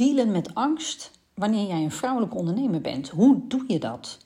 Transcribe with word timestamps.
dealen 0.00 0.30
met 0.30 0.54
angst 0.54 1.10
wanneer 1.34 1.66
jij 1.66 1.82
een 1.82 1.90
vrouwelijke 1.90 2.36
ondernemer 2.36 2.80
bent. 2.80 3.08
Hoe 3.08 3.40
doe 3.48 3.64
je 3.66 3.78
dat? 3.78 4.18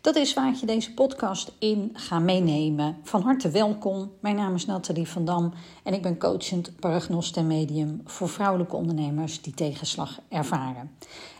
Dat 0.00 0.16
is 0.16 0.34
waar 0.34 0.48
ik 0.48 0.54
je 0.54 0.66
deze 0.66 0.94
podcast 0.94 1.52
in 1.58 1.90
ga 1.92 2.18
meenemen. 2.18 2.96
Van 3.02 3.22
harte 3.22 3.50
welkom. 3.50 4.12
Mijn 4.20 4.36
naam 4.36 4.54
is 4.54 4.66
Nathalie 4.66 5.08
van 5.08 5.24
Dam 5.24 5.52
en 5.82 5.94
ik 5.94 6.02
ben 6.02 6.18
coachend 6.18 6.80
paragnost 6.80 7.36
en 7.36 7.46
medium 7.46 8.00
voor 8.04 8.28
vrouwelijke 8.28 8.76
ondernemers 8.76 9.42
die 9.42 9.54
tegenslag 9.54 10.20
ervaren. 10.28 10.90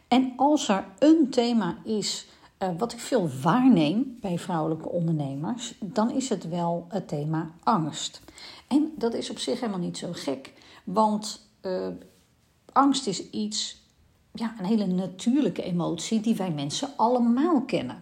En 0.08 0.32
als 0.36 0.68
er 0.68 0.84
een 0.98 1.30
thema 1.30 1.77
is 1.84 2.27
uh, 2.58 2.68
wat 2.79 2.92
ik 2.92 2.98
veel 2.98 3.29
waarneem 3.42 4.18
bij 4.20 4.38
vrouwelijke 4.38 4.88
ondernemers, 4.88 5.74
dan 5.80 6.11
is 6.11 6.29
het 6.29 6.48
wel 6.48 6.86
het 6.88 7.08
thema 7.08 7.50
angst. 7.62 8.20
En 8.68 8.92
dat 8.96 9.14
is 9.14 9.30
op 9.30 9.38
zich 9.38 9.61
helemaal 9.61 9.80
niet 9.80 9.98
zo 9.98 10.08
gek, 10.12 10.52
want 10.84 11.48
uh, 11.62 11.86
angst 12.73 13.07
is 13.07 13.30
iets 13.30 13.79
ja, 14.33 14.55
een 14.59 14.65
hele 14.65 14.87
natuurlijke 14.87 15.62
emotie 15.62 16.20
die 16.20 16.34
wij 16.34 16.51
mensen 16.51 16.88
allemaal 16.97 17.62
kennen. 17.62 17.98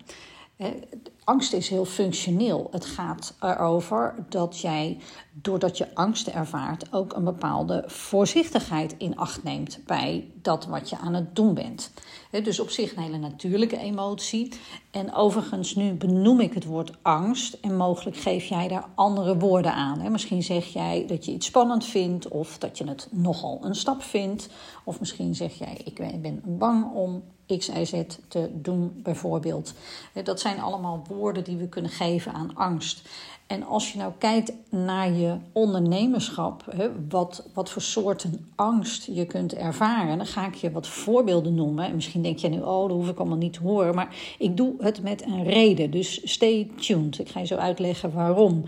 Angst 1.29 1.53
is 1.53 1.69
heel 1.69 1.85
functioneel. 1.85 2.69
Het 2.71 2.85
gaat 2.85 3.35
erover 3.41 4.15
dat 4.29 4.61
jij, 4.61 4.99
doordat 5.33 5.79
je 5.79 5.95
angst 5.95 6.27
ervaart, 6.27 6.93
ook 6.93 7.13
een 7.13 7.25
bepaalde 7.25 7.85
voorzichtigheid 7.87 8.95
in 8.99 9.17
acht 9.17 9.43
neemt 9.43 9.81
bij 9.87 10.31
dat 10.43 10.67
wat 10.67 10.91
je 10.91 10.99
aan 10.99 11.15
het 11.15 11.37
doen 11.37 11.55
bent. 11.55 11.93
Dus 12.31 12.61
op 12.61 12.71
zich 12.71 12.97
een 12.97 13.03
hele 13.03 13.19
natuurlijke 13.19 13.79
emotie. 13.79 14.53
En 14.91 15.15
overigens, 15.15 15.75
nu 15.75 15.93
benoem 15.93 16.41
ik 16.41 16.55
het 16.55 16.65
woord 16.65 16.93
angst 17.03 17.59
en 17.61 17.77
mogelijk 17.77 18.17
geef 18.17 18.45
jij 18.45 18.69
daar 18.69 18.89
andere 18.95 19.39
woorden 19.39 19.75
aan. 19.75 20.13
Misschien 20.13 20.43
zeg 20.43 20.67
jij 20.67 21.05
dat 21.07 21.25
je 21.25 21.33
iets 21.33 21.47
spannend 21.47 21.85
vindt 21.85 22.29
of 22.29 22.59
dat 22.59 22.79
je 22.79 22.85
het 22.85 23.09
nogal 23.11 23.59
een 23.63 23.75
stap 23.75 24.03
vindt. 24.03 24.49
Of 24.85 25.01
misschien 25.01 25.35
zeg 25.35 25.59
jij, 25.59 25.81
ik 25.85 26.21
ben 26.23 26.43
bang 26.45 26.93
om 26.93 27.23
X, 27.57 27.69
Y, 27.69 27.85
Z 27.85 28.03
te 28.29 28.51
doen, 28.53 29.01
bijvoorbeeld. 29.03 29.75
Dat 30.25 30.41
zijn 30.41 30.61
allemaal 30.61 31.03
woorden 31.09 31.45
die 31.45 31.57
we 31.57 31.69
kunnen 31.69 31.91
geven 31.91 32.33
aan 32.33 32.55
angst. 32.55 33.09
En 33.47 33.63
als 33.63 33.93
je 33.93 33.99
nou 33.99 34.13
kijkt 34.19 34.53
naar 34.69 35.13
je 35.13 35.37
ondernemerschap, 35.53 36.75
wat, 37.09 37.49
wat 37.55 37.71
voor 37.71 37.83
soorten 37.83 38.51
angst 38.55 39.05
je 39.05 39.27
kunt 39.27 39.55
ervaren, 39.55 40.17
dan 40.17 40.27
ga 40.27 40.47
ik 40.47 40.55
je 40.55 40.71
wat 40.71 40.87
voorbeelden 40.87 41.55
noemen. 41.55 41.85
En 41.85 41.95
misschien 41.95 42.23
denk 42.23 42.39
je 42.39 42.49
nu, 42.49 42.61
oh, 42.61 42.89
dat 42.89 42.97
hoef 42.97 43.09
ik 43.09 43.19
allemaal 43.19 43.37
niet 43.37 43.53
te 43.53 43.63
horen. 43.63 43.95
Maar 43.95 44.17
ik 44.39 44.57
doe 44.57 44.75
het 44.79 45.03
met 45.03 45.23
een 45.23 45.45
reden, 45.45 45.91
dus 45.91 46.31
stay 46.31 46.71
tuned. 46.81 47.19
Ik 47.19 47.29
ga 47.29 47.41
je 47.41 47.47
zo 47.47 47.57
uitleggen 47.57 48.13
waarom. 48.13 48.65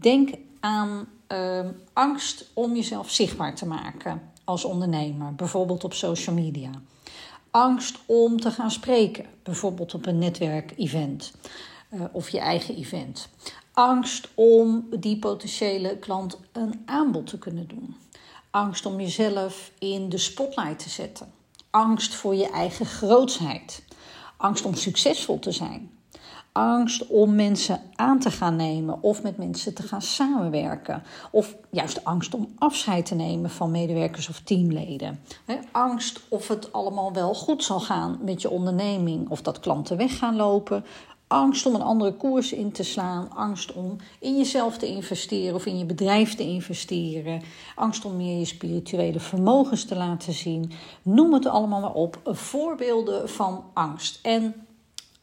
Denk 0.00 0.30
aan 0.60 1.06
uh, 1.32 1.66
angst 1.92 2.50
om 2.54 2.74
jezelf 2.74 3.10
zichtbaar 3.10 3.54
te 3.54 3.66
maken 3.66 4.22
als 4.44 4.64
ondernemer, 4.64 5.34
bijvoorbeeld 5.34 5.84
op 5.84 5.92
social 5.92 6.34
media 6.34 6.70
angst 7.50 7.98
om 8.06 8.40
te 8.40 8.50
gaan 8.50 8.70
spreken, 8.70 9.26
bijvoorbeeld 9.42 9.94
op 9.94 10.06
een 10.06 10.18
netwerkevent 10.18 11.32
uh, 11.90 12.04
of 12.12 12.28
je 12.28 12.38
eigen 12.38 12.76
event. 12.76 13.28
Angst 13.72 14.28
om 14.34 14.88
die 15.00 15.18
potentiële 15.18 15.98
klant 15.98 16.38
een 16.52 16.82
aanbod 16.84 17.26
te 17.26 17.38
kunnen 17.38 17.68
doen. 17.68 17.96
Angst 18.50 18.86
om 18.86 19.00
jezelf 19.00 19.72
in 19.78 20.08
de 20.08 20.18
spotlight 20.18 20.78
te 20.78 20.88
zetten. 20.88 21.32
Angst 21.70 22.14
voor 22.14 22.34
je 22.34 22.50
eigen 22.50 22.86
grootsheid. 22.86 23.82
Angst 24.36 24.64
om 24.64 24.74
succesvol 24.74 25.38
te 25.38 25.52
zijn 25.52 25.90
angst 26.52 27.06
om 27.06 27.34
mensen 27.34 27.80
aan 27.94 28.18
te 28.18 28.30
gaan 28.30 28.56
nemen 28.56 29.02
of 29.02 29.22
met 29.22 29.36
mensen 29.36 29.74
te 29.74 29.82
gaan 29.82 30.02
samenwerken. 30.02 31.02
Of 31.30 31.56
juist 31.70 32.04
angst 32.04 32.34
om 32.34 32.48
afscheid 32.58 33.06
te 33.06 33.14
nemen 33.14 33.50
van 33.50 33.70
medewerkers 33.70 34.28
of 34.28 34.40
teamleden. 34.40 35.20
angst 35.72 36.20
of 36.28 36.48
het 36.48 36.72
allemaal 36.72 37.12
wel 37.12 37.34
goed 37.34 37.64
zal 37.64 37.80
gaan 37.80 38.18
met 38.22 38.42
je 38.42 38.50
onderneming 38.50 39.28
of 39.28 39.42
dat 39.42 39.60
klanten 39.60 39.96
weg 39.96 40.18
gaan 40.18 40.36
lopen. 40.36 40.84
Angst 41.26 41.66
om 41.66 41.74
een 41.74 41.82
andere 41.82 42.14
koers 42.14 42.52
in 42.52 42.72
te 42.72 42.82
slaan. 42.82 43.30
Angst 43.34 43.72
om 43.72 43.96
in 44.18 44.36
jezelf 44.36 44.78
te 44.78 44.86
investeren 44.86 45.54
of 45.54 45.66
in 45.66 45.78
je 45.78 45.84
bedrijf 45.84 46.34
te 46.34 46.42
investeren. 46.42 47.42
Angst 47.74 48.04
om 48.04 48.16
meer 48.16 48.38
je 48.38 48.44
spirituele 48.44 49.20
vermogens 49.20 49.84
te 49.84 49.96
laten 49.96 50.32
zien. 50.32 50.72
Noem 51.02 51.32
het 51.32 51.46
allemaal 51.46 51.80
maar 51.80 51.92
op. 51.92 52.20
Voorbeelden 52.24 53.28
van 53.28 53.64
angst. 53.72 54.18
En 54.22 54.54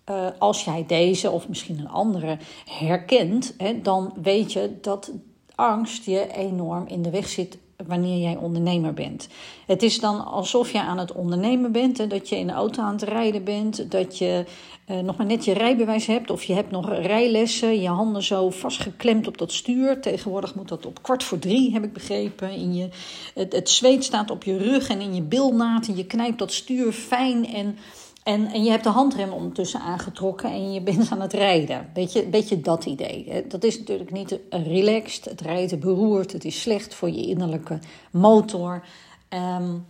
uh, 0.09 0.27
als 0.39 0.63
jij 0.63 0.83
deze 0.87 1.31
of 1.31 1.47
misschien 1.47 1.79
een 1.79 1.89
andere 1.89 2.37
herkent, 2.65 3.53
hè, 3.57 3.81
dan 3.81 4.13
weet 4.21 4.53
je 4.53 4.77
dat 4.81 5.11
angst 5.55 6.05
je 6.05 6.27
enorm 6.33 6.87
in 6.87 7.01
de 7.01 7.09
weg 7.09 7.27
zit 7.27 7.57
wanneer 7.87 8.17
jij 8.17 8.35
ondernemer 8.35 8.93
bent. 8.93 9.27
Het 9.65 9.83
is 9.83 9.99
dan 9.99 10.25
alsof 10.25 10.71
je 10.71 10.81
aan 10.81 10.97
het 10.97 11.11
ondernemen 11.11 11.71
bent, 11.71 11.97
hè, 11.97 12.07
dat 12.07 12.29
je 12.29 12.37
in 12.37 12.47
de 12.47 12.53
auto 12.53 12.81
aan 12.81 12.93
het 12.93 13.01
rijden 13.01 13.43
bent, 13.43 13.91
dat 13.91 14.17
je 14.17 14.45
uh, 14.87 14.99
nog 14.99 15.17
maar 15.17 15.25
net 15.25 15.45
je 15.45 15.53
rijbewijs 15.53 16.05
hebt 16.05 16.29
of 16.29 16.43
je 16.43 16.53
hebt 16.53 16.71
nog 16.71 16.89
rijlessen, 16.89 17.81
je 17.81 17.87
handen 17.87 18.23
zo 18.23 18.49
vastgeklemd 18.49 19.27
op 19.27 19.37
dat 19.37 19.51
stuur. 19.51 20.01
Tegenwoordig 20.01 20.55
moet 20.55 20.67
dat 20.67 20.85
op 20.85 21.01
kwart 21.01 21.23
voor 21.23 21.39
drie, 21.39 21.73
heb 21.73 21.83
ik 21.83 21.93
begrepen. 21.93 22.51
In 22.51 22.75
je, 22.75 22.89
het, 23.33 23.53
het 23.53 23.69
zweet 23.69 24.03
staat 24.03 24.31
op 24.31 24.43
je 24.43 24.57
rug 24.57 24.89
en 24.89 25.01
in 25.01 25.15
je 25.15 25.21
bilnaad 25.21 25.87
en 25.87 25.95
je 25.95 26.05
knijpt 26.05 26.39
dat 26.39 26.51
stuur 26.51 26.91
fijn 26.91 27.53
en 27.53 27.77
en, 28.27 28.47
en 28.47 28.63
je 28.63 28.69
hebt 28.69 28.83
de 28.83 28.89
handrem 28.89 29.31
ondertussen 29.31 29.79
aangetrokken 29.79 30.51
en 30.51 30.73
je 30.73 30.81
bent 30.81 31.11
aan 31.11 31.21
het 31.21 31.33
rijden. 31.33 31.89
Beetje, 31.93 32.25
beetje 32.25 32.61
dat 32.61 32.85
idee. 32.85 33.45
Dat 33.47 33.63
is 33.63 33.79
natuurlijk 33.79 34.11
niet 34.11 34.39
relaxed. 34.49 35.25
Het 35.25 35.41
rijden 35.41 35.79
beroert. 35.79 36.31
Het 36.31 36.45
is 36.45 36.61
slecht 36.61 36.93
voor 36.93 37.09
je 37.09 37.27
innerlijke 37.27 37.79
motor. 38.11 38.83
Um, 39.29 39.85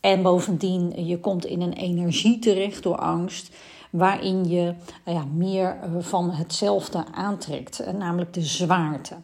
en 0.00 0.22
bovendien, 0.22 1.06
je 1.06 1.20
komt 1.20 1.44
in 1.44 1.60
een 1.60 1.72
energie 1.72 2.38
terecht 2.38 2.82
door 2.82 2.96
angst. 2.96 3.56
Waarin 3.90 4.48
je 4.48 4.74
ja, 5.04 5.24
meer 5.34 5.76
van 5.98 6.30
hetzelfde 6.30 7.04
aantrekt. 7.12 7.92
Namelijk 7.98 8.32
de 8.32 8.42
zwaarte. 8.42 9.14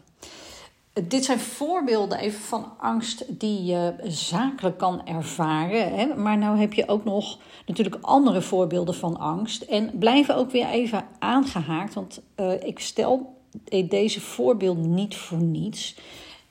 Dit 1.03 1.25
zijn 1.25 1.41
voorbeelden 1.41 2.19
even 2.19 2.41
van 2.41 2.73
angst 2.79 3.25
die 3.39 3.65
je 3.65 3.95
zakelijk 4.03 4.79
kan 4.79 5.07
ervaren. 5.07 5.95
Hè? 5.95 6.15
Maar 6.15 6.39
nou 6.39 6.59
heb 6.59 6.73
je 6.73 6.89
ook 6.89 7.05
nog 7.05 7.39
natuurlijk 7.67 7.97
andere 8.01 8.43
voorbeelden 8.43 8.95
van 8.95 9.17
angst. 9.19 9.63
En 9.63 9.99
blijven 9.99 10.37
ook 10.37 10.51
weer 10.51 10.67
even 10.67 11.07
aangehaakt, 11.19 11.95
want 11.95 12.21
uh, 12.37 12.63
ik 12.63 12.79
stel 12.79 13.43
deze 13.89 14.21
voorbeelden 14.21 14.95
niet 14.95 15.17
voor 15.17 15.39
niets. 15.39 15.97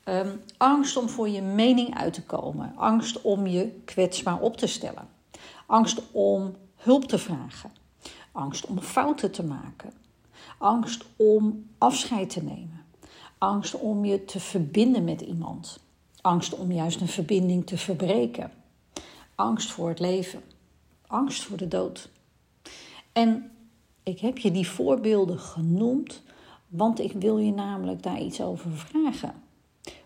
Um, 0.04 0.40
angst 0.56 0.96
om 0.96 1.08
voor 1.08 1.28
je 1.28 1.42
mening 1.42 1.98
uit 1.98 2.12
te 2.12 2.22
komen. 2.22 2.72
Angst 2.76 3.22
om 3.22 3.46
je 3.46 3.80
kwetsbaar 3.84 4.40
op 4.40 4.56
te 4.56 4.66
stellen. 4.66 5.08
Angst 5.66 6.02
om 6.12 6.54
hulp 6.76 7.04
te 7.04 7.18
vragen. 7.18 7.72
Angst 8.32 8.66
om 8.66 8.80
fouten 8.80 9.30
te 9.30 9.44
maken. 9.44 9.92
Angst 10.58 11.04
om 11.16 11.66
afscheid 11.78 12.30
te 12.30 12.42
nemen. 12.42 12.84
Angst 13.44 13.78
om 13.78 14.04
je 14.04 14.24
te 14.24 14.40
verbinden 14.40 15.04
met 15.04 15.20
iemand. 15.20 15.80
Angst 16.20 16.54
om 16.54 16.72
juist 16.72 17.00
een 17.00 17.08
verbinding 17.08 17.66
te 17.66 17.78
verbreken. 17.78 18.50
Angst 19.34 19.70
voor 19.70 19.88
het 19.88 19.98
leven. 19.98 20.40
Angst 21.06 21.42
voor 21.42 21.56
de 21.56 21.68
dood. 21.68 22.08
En 23.12 23.50
ik 24.02 24.20
heb 24.20 24.38
je 24.38 24.50
die 24.50 24.68
voorbeelden 24.68 25.38
genoemd, 25.38 26.22
want 26.68 27.00
ik 27.00 27.12
wil 27.12 27.38
je 27.38 27.52
namelijk 27.52 28.02
daar 28.02 28.20
iets 28.20 28.40
over 28.40 28.70
vragen. 28.70 29.34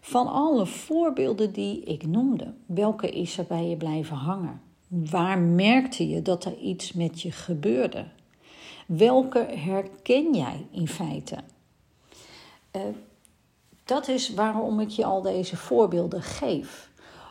Van 0.01 0.27
alle 0.27 0.67
voorbeelden 0.67 1.53
die 1.53 1.83
ik 1.83 2.07
noemde, 2.07 2.55
welke 2.67 3.11
is 3.11 3.39
er 3.39 3.45
bij 3.45 3.69
je 3.69 3.77
blijven 3.77 4.17
hangen? 4.17 4.61
Waar 4.89 5.39
merkte 5.39 6.09
je 6.09 6.23
dat 6.23 6.45
er 6.45 6.57
iets 6.57 6.93
met 6.93 7.23
je 7.23 7.33
gebeurde? 7.33 8.07
Welke 8.87 9.39
herken 9.39 10.35
jij 10.35 10.67
in 10.71 10.89
feite? 10.89 11.37
Uh, 12.77 12.83
dat 13.89 14.09
is 14.09 14.35
waarom 14.35 14.81
ik 14.81 14.89
je 14.89 15.05
al 15.05 15.23
deze 15.23 15.57
voorbeelden 15.57 16.23
geef. 16.23 16.91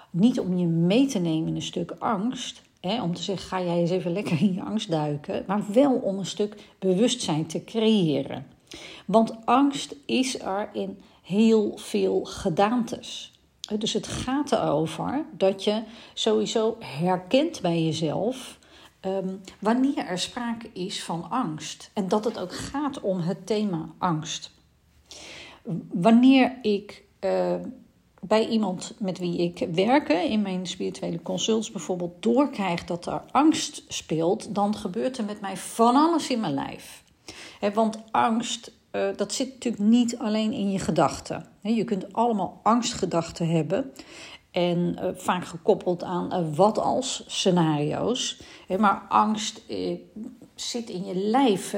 Niet 0.10 0.40
om 0.40 0.58
je 0.58 0.66
mee 0.66 1.06
te 1.06 1.20
nemen 1.20 1.48
in 1.48 1.56
een 1.56 1.62
stuk 1.62 1.92
angst, 2.00 2.62
hè, 2.82 3.02
om 3.02 3.14
te 3.14 3.22
zeggen: 3.22 3.48
ga 3.48 3.62
jij 3.62 3.78
eens 3.78 3.90
even 3.90 4.12
lekker 4.12 4.42
in 4.42 4.54
je 4.54 4.64
angst 4.64 4.90
duiken, 4.90 5.44
maar 5.48 5.64
wel 5.74 5.94
om 5.94 6.18
een 6.18 6.26
stuk 6.26 6.56
bewustzijn 6.80 7.46
te 7.46 7.64
creëren. 7.64 8.46
Want 9.06 9.46
angst 9.46 9.96
is 10.06 10.40
er 10.40 10.70
in 10.74 11.00
heel 11.22 11.78
veel 11.78 12.24
gedaantes. 12.24 13.32
Dus 13.78 13.94
het 13.94 14.08
gaat 14.08 14.52
erover 14.52 15.26
dat 15.32 15.64
je 15.64 15.84
sowieso 16.14 16.78
herkent 16.80 17.62
bij 17.62 17.84
jezelf 17.84 18.60
um, 19.02 19.42
wanneer 19.60 19.98
er 19.98 20.20
sprake 20.20 20.70
is 20.74 21.04
van 21.04 21.30
angst. 21.30 21.90
En 21.94 22.08
dat 22.08 22.24
het 22.26 22.40
ook 22.40 22.56
gaat 22.56 23.02
om 23.02 23.20
het 23.20 23.46
thema 23.46 23.90
angst 23.98 24.56
wanneer 25.92 26.58
ik 26.62 27.04
uh, 27.20 27.56
bij 28.22 28.48
iemand 28.48 28.94
met 29.00 29.20
wie 29.20 29.38
ik 29.38 29.68
werk, 29.74 30.10
in 30.10 30.42
mijn 30.42 30.68
spirituele 30.68 31.22
consults 31.22 31.72
bijvoorbeeld, 31.72 32.24
doorkrijg 32.24 32.84
dat 32.84 33.06
er 33.06 33.22
angst 33.32 33.84
speelt, 33.88 34.56
dan 34.56 34.76
gebeurt 34.76 35.18
er 35.18 35.26
met 35.26 35.42
mij 35.42 35.58
van 35.58 35.96
alles 35.96 36.30
in 36.30 36.40
mijn 36.40 36.54
lijf. 36.54 37.04
want 37.74 38.00
angst, 38.12 38.72
uh, 38.92 39.08
dat 39.16 39.34
zit 39.34 39.54
natuurlijk 39.54 39.84
niet 39.84 40.18
alleen 40.18 40.54
in 40.54 40.72
je 40.72 40.80
gedachten. 40.80 41.46
Je 41.62 41.84
kunt 41.84 42.14
allemaal 42.14 42.60
angstgedachten 42.64 43.50
hebben. 43.50 43.92
En 44.52 44.98
uh, 45.00 45.10
vaak 45.16 45.46
gekoppeld 45.46 46.04
aan 46.04 46.56
wat 46.56 46.80
als 46.80 47.24
scenario's. 47.28 48.42
Maar 48.78 49.06
angst 49.10 49.62
zit 50.56 50.90
in 50.90 51.06
je 51.06 51.16
lijf. 51.16 51.76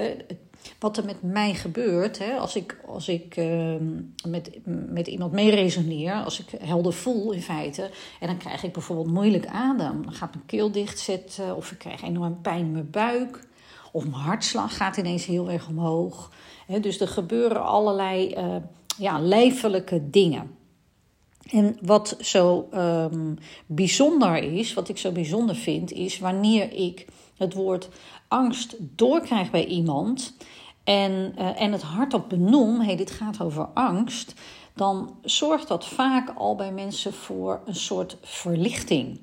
Wat 0.80 0.98
er 0.98 1.06
met 1.06 1.22
mij 1.22 1.54
gebeurt, 1.54 2.20
hè? 2.20 2.38
als 2.38 2.56
ik, 2.56 2.78
als 2.88 3.08
ik 3.08 3.36
ehm, 3.36 3.86
met, 4.28 4.60
met 4.90 5.08
iemand 5.08 5.32
mee 5.32 5.50
resoneer, 5.50 6.14
als 6.14 6.40
ik 6.40 6.60
helder 6.62 6.94
voel 6.94 7.32
in 7.32 7.42
feite, 7.42 7.90
en 8.20 8.28
dan 8.28 8.38
krijg 8.38 8.64
ik 8.64 8.74
bijvoorbeeld 8.74 9.12
moeilijk 9.12 9.48
adem, 9.48 10.04
dan 10.04 10.14
gaat 10.14 10.34
mijn 10.34 10.46
keel 10.46 10.72
dicht 10.72 11.00
zitten, 11.00 11.56
of 11.56 11.72
ik 11.72 11.78
krijg 11.78 12.02
enorm 12.02 12.42
pijn 12.42 12.66
in 12.66 12.72
mijn 12.72 12.90
buik, 12.92 13.48
of 13.92 14.04
mijn 14.04 14.22
hartslag 14.22 14.78
gaat 14.78 14.98
ineens 14.98 15.26
heel 15.26 15.50
erg 15.50 15.68
omhoog. 15.68 16.32
Dus 16.82 17.00
er 17.00 17.08
gebeuren 17.08 17.64
allerlei 17.64 18.36
ja, 18.98 19.20
lijfelijke 19.20 20.10
dingen. 20.10 20.58
En 21.52 21.78
wat 21.82 22.18
zo 22.20 22.70
um, 22.74 23.38
bijzonder 23.66 24.36
is, 24.36 24.74
wat 24.74 24.90
ik 24.90 24.98
zo 24.98 25.12
bijzonder 25.12 25.56
vind, 25.56 25.92
is 25.92 26.20
wanneer 26.20 26.74
ik 26.74 27.06
het 27.40 27.54
woord 27.54 27.90
angst 28.28 28.76
doorkrijg 28.80 29.52
bij 29.52 29.66
iemand 29.66 30.38
en, 30.84 31.34
uh, 31.38 31.62
en 31.62 31.72
het 31.72 31.82
hardop 31.82 32.30
benoem, 32.30 32.82
hey, 32.82 32.96
dit 32.96 33.12
gaat 33.12 33.42
over 33.42 33.66
angst, 33.66 34.34
dan 34.74 35.18
zorgt 35.22 35.68
dat 35.68 35.88
vaak 35.88 36.30
al 36.30 36.56
bij 36.56 36.72
mensen 36.72 37.14
voor 37.14 37.62
een 37.66 37.76
soort 37.76 38.18
verlichting. 38.22 39.20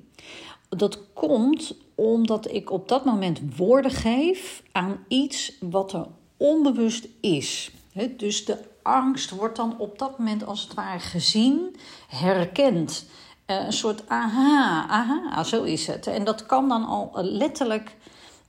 Dat 0.69 1.13
komt 1.13 1.75
omdat 1.95 2.51
ik 2.51 2.71
op 2.71 2.87
dat 2.87 3.05
moment 3.05 3.41
woorden 3.55 3.91
geef 3.91 4.63
aan 4.71 5.05
iets 5.07 5.53
wat 5.59 5.93
er 5.93 6.05
onbewust 6.37 7.07
is. 7.21 7.71
dus 8.17 8.45
de 8.45 8.57
angst 8.83 9.29
wordt 9.29 9.55
dan 9.55 9.75
op 9.77 9.99
dat 9.99 10.17
moment 10.17 10.45
als 10.45 10.61
het 10.61 10.73
ware 10.73 10.99
gezien, 10.99 11.75
herkend. 12.07 13.05
Uh, 13.47 13.65
een 13.65 13.73
soort 13.73 14.09
aha, 14.09 14.87
aha, 14.87 15.43
zo 15.43 15.63
is 15.63 15.87
het. 15.87 16.07
En 16.07 16.23
dat 16.23 16.45
kan 16.45 16.69
dan 16.69 16.85
al 16.85 17.11
letterlijk 17.13 17.95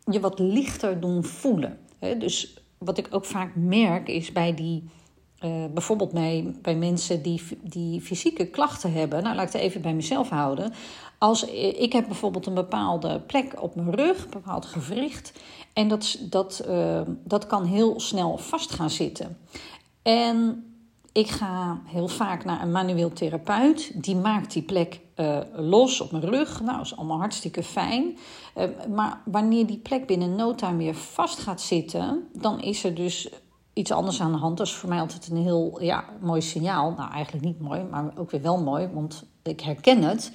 je 0.05 0.21
wat 0.21 0.39
lichter 0.39 1.01
doen 1.01 1.25
voelen. 1.25 1.79
Dus 2.19 2.61
wat 2.79 2.99
ik 2.99 3.09
ook 3.11 3.25
vaak 3.25 3.55
merk 3.55 4.09
is 4.09 4.33
bij 4.33 4.55
die, 4.55 4.91
uh, 5.45 5.65
bijvoorbeeld 5.75 6.13
bij, 6.13 6.55
bij 6.63 6.75
mensen 6.75 7.23
die, 7.23 7.43
die 7.63 8.01
fysieke 8.01 8.47
klachten 8.47 8.93
hebben. 8.93 9.23
Nou, 9.23 9.37
laat 9.37 9.47
ik 9.47 9.53
het 9.53 9.63
even 9.63 9.83
bij 9.83 9.95
mezelf 9.95 10.29
houden. 10.29 10.73
Als 11.19 11.45
ik 11.45 11.93
heb 11.93 12.07
bijvoorbeeld 12.07 12.47
een 12.47 12.55
bepaalde 12.55 13.21
plek 13.21 13.63
op 13.63 13.75
mijn 13.75 13.95
rug, 13.95 14.25
een 14.25 14.31
bepaald 14.31 14.67
gewricht. 14.67 15.33
En 15.73 15.89
dat, 15.89 16.19
dat, 16.31 16.65
dat 17.25 17.47
kan 17.47 17.65
heel 17.65 18.01
snel 18.01 18.39
vast 18.39 18.71
gaan 18.71 18.91
zitten. 18.91 19.39
En 20.03 20.65
ik 21.13 21.29
ga 21.29 21.81
heel 21.85 22.09
vaak 22.09 22.45
naar 22.45 22.63
een 22.63 22.73
manueel 22.73 23.13
therapeut. 23.13 24.03
Die 24.03 24.17
maakt 24.17 24.53
die 24.53 24.63
plek 24.63 25.01
uh, 25.17 25.39
los 25.53 26.01
op 26.01 26.11
mijn 26.11 26.25
rug. 26.25 26.61
Nou, 26.61 26.81
is 26.81 26.97
allemaal 26.97 27.19
hartstikke 27.19 27.63
fijn. 27.63 28.19
Uh, 28.57 28.65
maar 28.95 29.21
wanneer 29.25 29.67
die 29.67 29.79
plek 29.79 30.07
binnen 30.07 30.37
no 30.37 30.55
time 30.55 30.77
weer 30.77 30.95
vast 30.95 31.39
gaat 31.39 31.61
zitten, 31.61 32.29
dan 32.33 32.61
is 32.61 32.85
er 32.85 32.95
dus 32.95 33.29
iets 33.73 33.91
anders 33.91 34.21
aan 34.21 34.33
de 34.33 34.39
hand. 34.39 34.59
Dat 34.59 34.67
is 34.67 34.75
voor 34.75 34.89
mij 34.89 35.01
altijd 35.01 35.29
een 35.29 35.43
heel 35.43 35.83
ja, 35.83 36.05
mooi 36.21 36.41
signaal. 36.41 36.95
Nou, 36.97 37.13
eigenlijk 37.13 37.45
niet 37.45 37.61
mooi, 37.61 37.83
maar 37.83 38.13
ook 38.17 38.31
weer 38.31 38.43
wel 38.43 38.63
mooi, 38.63 38.89
want 38.93 39.25
ik 39.43 39.61
herken 39.61 40.03
het. 40.03 40.33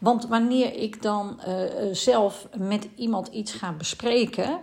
Want 0.00 0.26
wanneer 0.26 0.74
ik 0.74 1.02
dan 1.02 1.40
uh, 1.48 1.54
zelf 1.92 2.48
met 2.56 2.88
iemand 2.96 3.28
iets 3.28 3.52
ga 3.52 3.72
bespreken, 3.72 4.60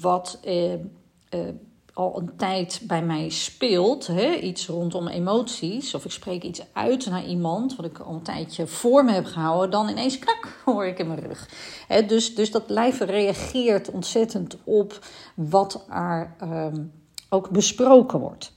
wat 0.00 0.40
al 2.00 2.18
een 2.18 2.36
tijd 2.36 2.80
bij 2.82 3.02
mij 3.02 3.28
speelt, 3.28 4.06
hè, 4.06 4.34
iets 4.34 4.66
rondom 4.66 5.08
emoties, 5.08 5.94
of 5.94 6.04
ik 6.04 6.10
spreek 6.10 6.42
iets 6.42 6.62
uit 6.72 7.06
naar 7.06 7.24
iemand, 7.24 7.76
wat 7.76 7.86
ik 7.86 7.98
al 7.98 8.14
een 8.14 8.22
tijdje 8.22 8.66
voor 8.66 9.04
me 9.04 9.12
heb 9.12 9.24
gehouden, 9.24 9.70
dan 9.70 9.88
ineens 9.88 10.18
krak 10.18 10.48
hoor 10.64 10.86
ik 10.86 10.98
in 10.98 11.06
mijn 11.06 11.20
rug. 11.20 11.48
Hè, 11.88 12.06
dus, 12.06 12.34
dus 12.34 12.50
dat 12.50 12.70
lijf 12.70 13.00
reageert 13.00 13.90
ontzettend 13.90 14.56
op 14.64 14.98
wat 15.34 15.86
er 15.90 16.34
um, 16.42 16.92
ook 17.28 17.50
besproken 17.50 18.18
wordt. 18.18 18.52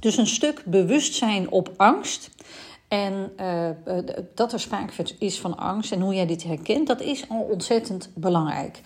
Dus 0.00 0.16
een 0.16 0.26
stuk 0.26 0.62
bewustzijn 0.66 1.50
op 1.50 1.72
angst. 1.76 2.30
En 2.88 3.32
uh, 3.40 3.68
dat 4.34 4.52
er 4.52 4.60
sprake 4.60 5.04
is 5.18 5.40
van 5.40 5.56
angst 5.56 5.92
en 5.92 6.00
hoe 6.00 6.14
jij 6.14 6.26
dit 6.26 6.42
herkent, 6.42 6.86
dat 6.86 7.00
is 7.00 7.28
al 7.28 7.40
ontzettend 7.40 8.10
belangrijk. 8.14 8.80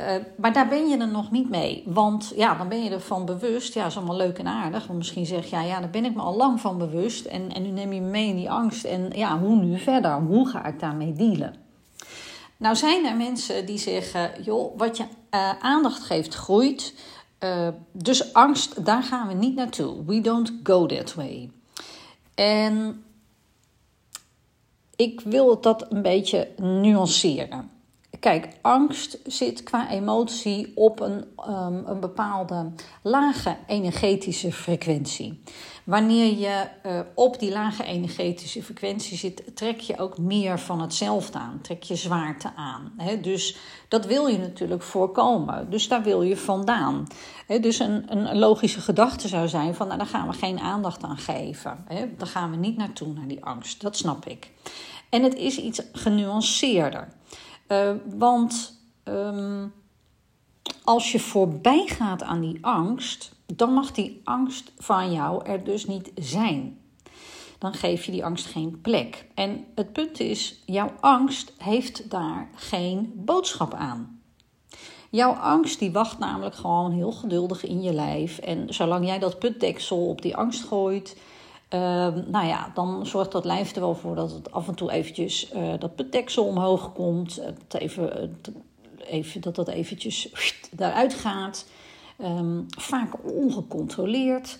Uh, 0.00 0.06
maar 0.36 0.52
daar 0.52 0.68
ben 0.68 0.88
je 0.88 0.98
er 0.98 1.08
nog 1.08 1.30
niet 1.30 1.50
mee. 1.50 1.82
Want 1.86 2.32
ja, 2.36 2.54
dan 2.54 2.68
ben 2.68 2.84
je 2.84 2.90
ervan 2.90 3.24
bewust. 3.24 3.74
Ja, 3.74 3.86
is 3.86 3.96
allemaal 3.96 4.16
leuk 4.16 4.38
en 4.38 4.46
aardig. 4.46 4.86
Want 4.86 4.98
misschien 4.98 5.26
zeg 5.26 5.50
je, 5.50 5.56
ja, 5.56 5.62
ja, 5.62 5.80
daar 5.80 5.90
ben 5.90 6.04
ik 6.04 6.14
me 6.14 6.22
al 6.22 6.36
lang 6.36 6.60
van 6.60 6.78
bewust. 6.78 7.24
En, 7.24 7.52
en 7.52 7.62
nu 7.62 7.68
neem 7.68 7.92
je 7.92 8.00
me 8.00 8.08
mee 8.08 8.28
in 8.28 8.36
die 8.36 8.50
angst. 8.50 8.84
En 8.84 9.10
ja, 9.14 9.38
hoe 9.38 9.56
nu 9.56 9.78
verder? 9.78 10.12
Hoe 10.12 10.48
ga 10.48 10.64
ik 10.64 10.80
daarmee 10.80 11.12
dealen? 11.12 11.54
Nou 12.56 12.76
zijn 12.76 13.06
er 13.06 13.16
mensen 13.16 13.66
die 13.66 13.78
zeggen, 13.78 14.42
joh, 14.42 14.78
wat 14.78 14.96
je 14.96 15.04
uh, 15.30 15.50
aandacht 15.58 16.02
geeft 16.02 16.34
groeit. 16.34 16.94
Uh, 17.40 17.68
dus 17.92 18.32
angst, 18.32 18.84
daar 18.84 19.02
gaan 19.02 19.28
we 19.28 19.34
niet 19.34 19.54
naartoe. 19.54 20.04
We 20.04 20.20
don't 20.20 20.52
go 20.62 20.86
that 20.86 21.14
way. 21.14 21.50
En 22.34 23.04
ik 24.96 25.20
wil 25.20 25.60
dat 25.60 25.92
een 25.92 26.02
beetje 26.02 26.48
nuanceren. 26.56 27.70
Kijk, 28.24 28.48
angst 28.62 29.18
zit 29.26 29.62
qua 29.62 29.90
emotie 29.90 30.72
op 30.74 31.00
een, 31.00 31.24
um, 31.48 31.86
een 31.86 32.00
bepaalde 32.00 32.72
lage 33.02 33.56
energetische 33.66 34.52
frequentie. 34.52 35.42
Wanneer 35.84 36.38
je 36.38 36.66
uh, 36.86 37.00
op 37.14 37.38
die 37.38 37.52
lage 37.52 37.84
energetische 37.84 38.62
frequentie 38.62 39.16
zit, 39.16 39.56
trek 39.56 39.80
je 39.80 39.98
ook 39.98 40.18
meer 40.18 40.58
van 40.58 40.80
hetzelfde 40.80 41.38
aan. 41.38 41.58
Trek 41.62 41.82
je 41.82 41.96
zwaarte 41.96 42.52
aan. 42.56 42.92
Dus 43.22 43.56
dat 43.88 44.06
wil 44.06 44.26
je 44.26 44.38
natuurlijk 44.38 44.82
voorkomen. 44.82 45.70
Dus 45.70 45.88
daar 45.88 46.02
wil 46.02 46.22
je 46.22 46.36
vandaan. 46.36 47.06
Dus 47.60 47.78
een, 47.78 48.04
een 48.16 48.38
logische 48.38 48.80
gedachte 48.80 49.28
zou 49.28 49.48
zijn: 49.48 49.74
van 49.74 49.86
nou, 49.86 49.98
daar 49.98 50.08
gaan 50.08 50.28
we 50.28 50.34
geen 50.34 50.58
aandacht 50.58 51.02
aan 51.02 51.18
geven. 51.18 51.84
Daar 52.18 52.28
gaan 52.28 52.50
we 52.50 52.56
niet 52.56 52.76
naartoe, 52.76 53.12
naar 53.12 53.28
die 53.28 53.44
angst. 53.44 53.80
Dat 53.80 53.96
snap 53.96 54.26
ik. 54.26 54.50
En 55.08 55.22
het 55.22 55.34
is 55.34 55.58
iets 55.58 55.82
genuanceerder. 55.92 57.08
Uh, 57.68 57.90
want 58.04 58.80
um, 59.04 59.72
als 60.84 61.12
je 61.12 61.20
voorbij 61.20 61.86
gaat 61.86 62.22
aan 62.22 62.40
die 62.40 62.58
angst, 62.60 63.32
dan 63.46 63.72
mag 63.72 63.92
die 63.92 64.20
angst 64.24 64.72
van 64.78 65.12
jou 65.12 65.44
er 65.46 65.64
dus 65.64 65.86
niet 65.86 66.10
zijn. 66.14 66.78
Dan 67.58 67.74
geef 67.74 68.04
je 68.04 68.12
die 68.12 68.24
angst 68.24 68.46
geen 68.46 68.80
plek. 68.80 69.26
En 69.34 69.64
het 69.74 69.92
punt 69.92 70.20
is, 70.20 70.62
jouw 70.66 70.92
angst 71.00 71.52
heeft 71.58 72.10
daar 72.10 72.48
geen 72.54 73.12
boodschap 73.16 73.74
aan. 73.74 74.22
Jouw 75.10 75.32
angst 75.32 75.78
die 75.78 75.92
wacht 75.92 76.18
namelijk 76.18 76.54
gewoon 76.54 76.92
heel 76.92 77.12
geduldig 77.12 77.64
in 77.64 77.82
je 77.82 77.92
lijf. 77.92 78.38
En 78.38 78.74
zolang 78.74 79.06
jij 79.06 79.18
dat 79.18 79.38
putdeksel 79.38 80.08
op 80.08 80.22
die 80.22 80.36
angst 80.36 80.64
gooit, 80.64 81.16
uh, 81.74 81.80
nou 82.26 82.46
ja, 82.46 82.70
dan 82.74 83.06
zorgt 83.06 83.32
dat 83.32 83.44
lijf 83.44 83.74
er 83.74 83.80
wel 83.80 83.94
voor 83.94 84.14
dat 84.14 84.30
het 84.30 84.52
af 84.52 84.68
en 84.68 84.74
toe 84.74 84.92
eventjes 84.92 85.52
uh, 85.54 85.72
dat 85.78 85.96
bedeksel 85.96 86.44
omhoog 86.44 86.92
komt. 86.92 87.40
Dat, 87.68 87.80
even, 87.80 88.36
even, 89.06 89.40
dat 89.40 89.54
dat 89.54 89.68
eventjes 89.68 90.30
daaruit 90.70 91.14
gaat. 91.14 91.66
Um, 92.22 92.66
vaak 92.78 93.12
ongecontroleerd. 93.22 94.58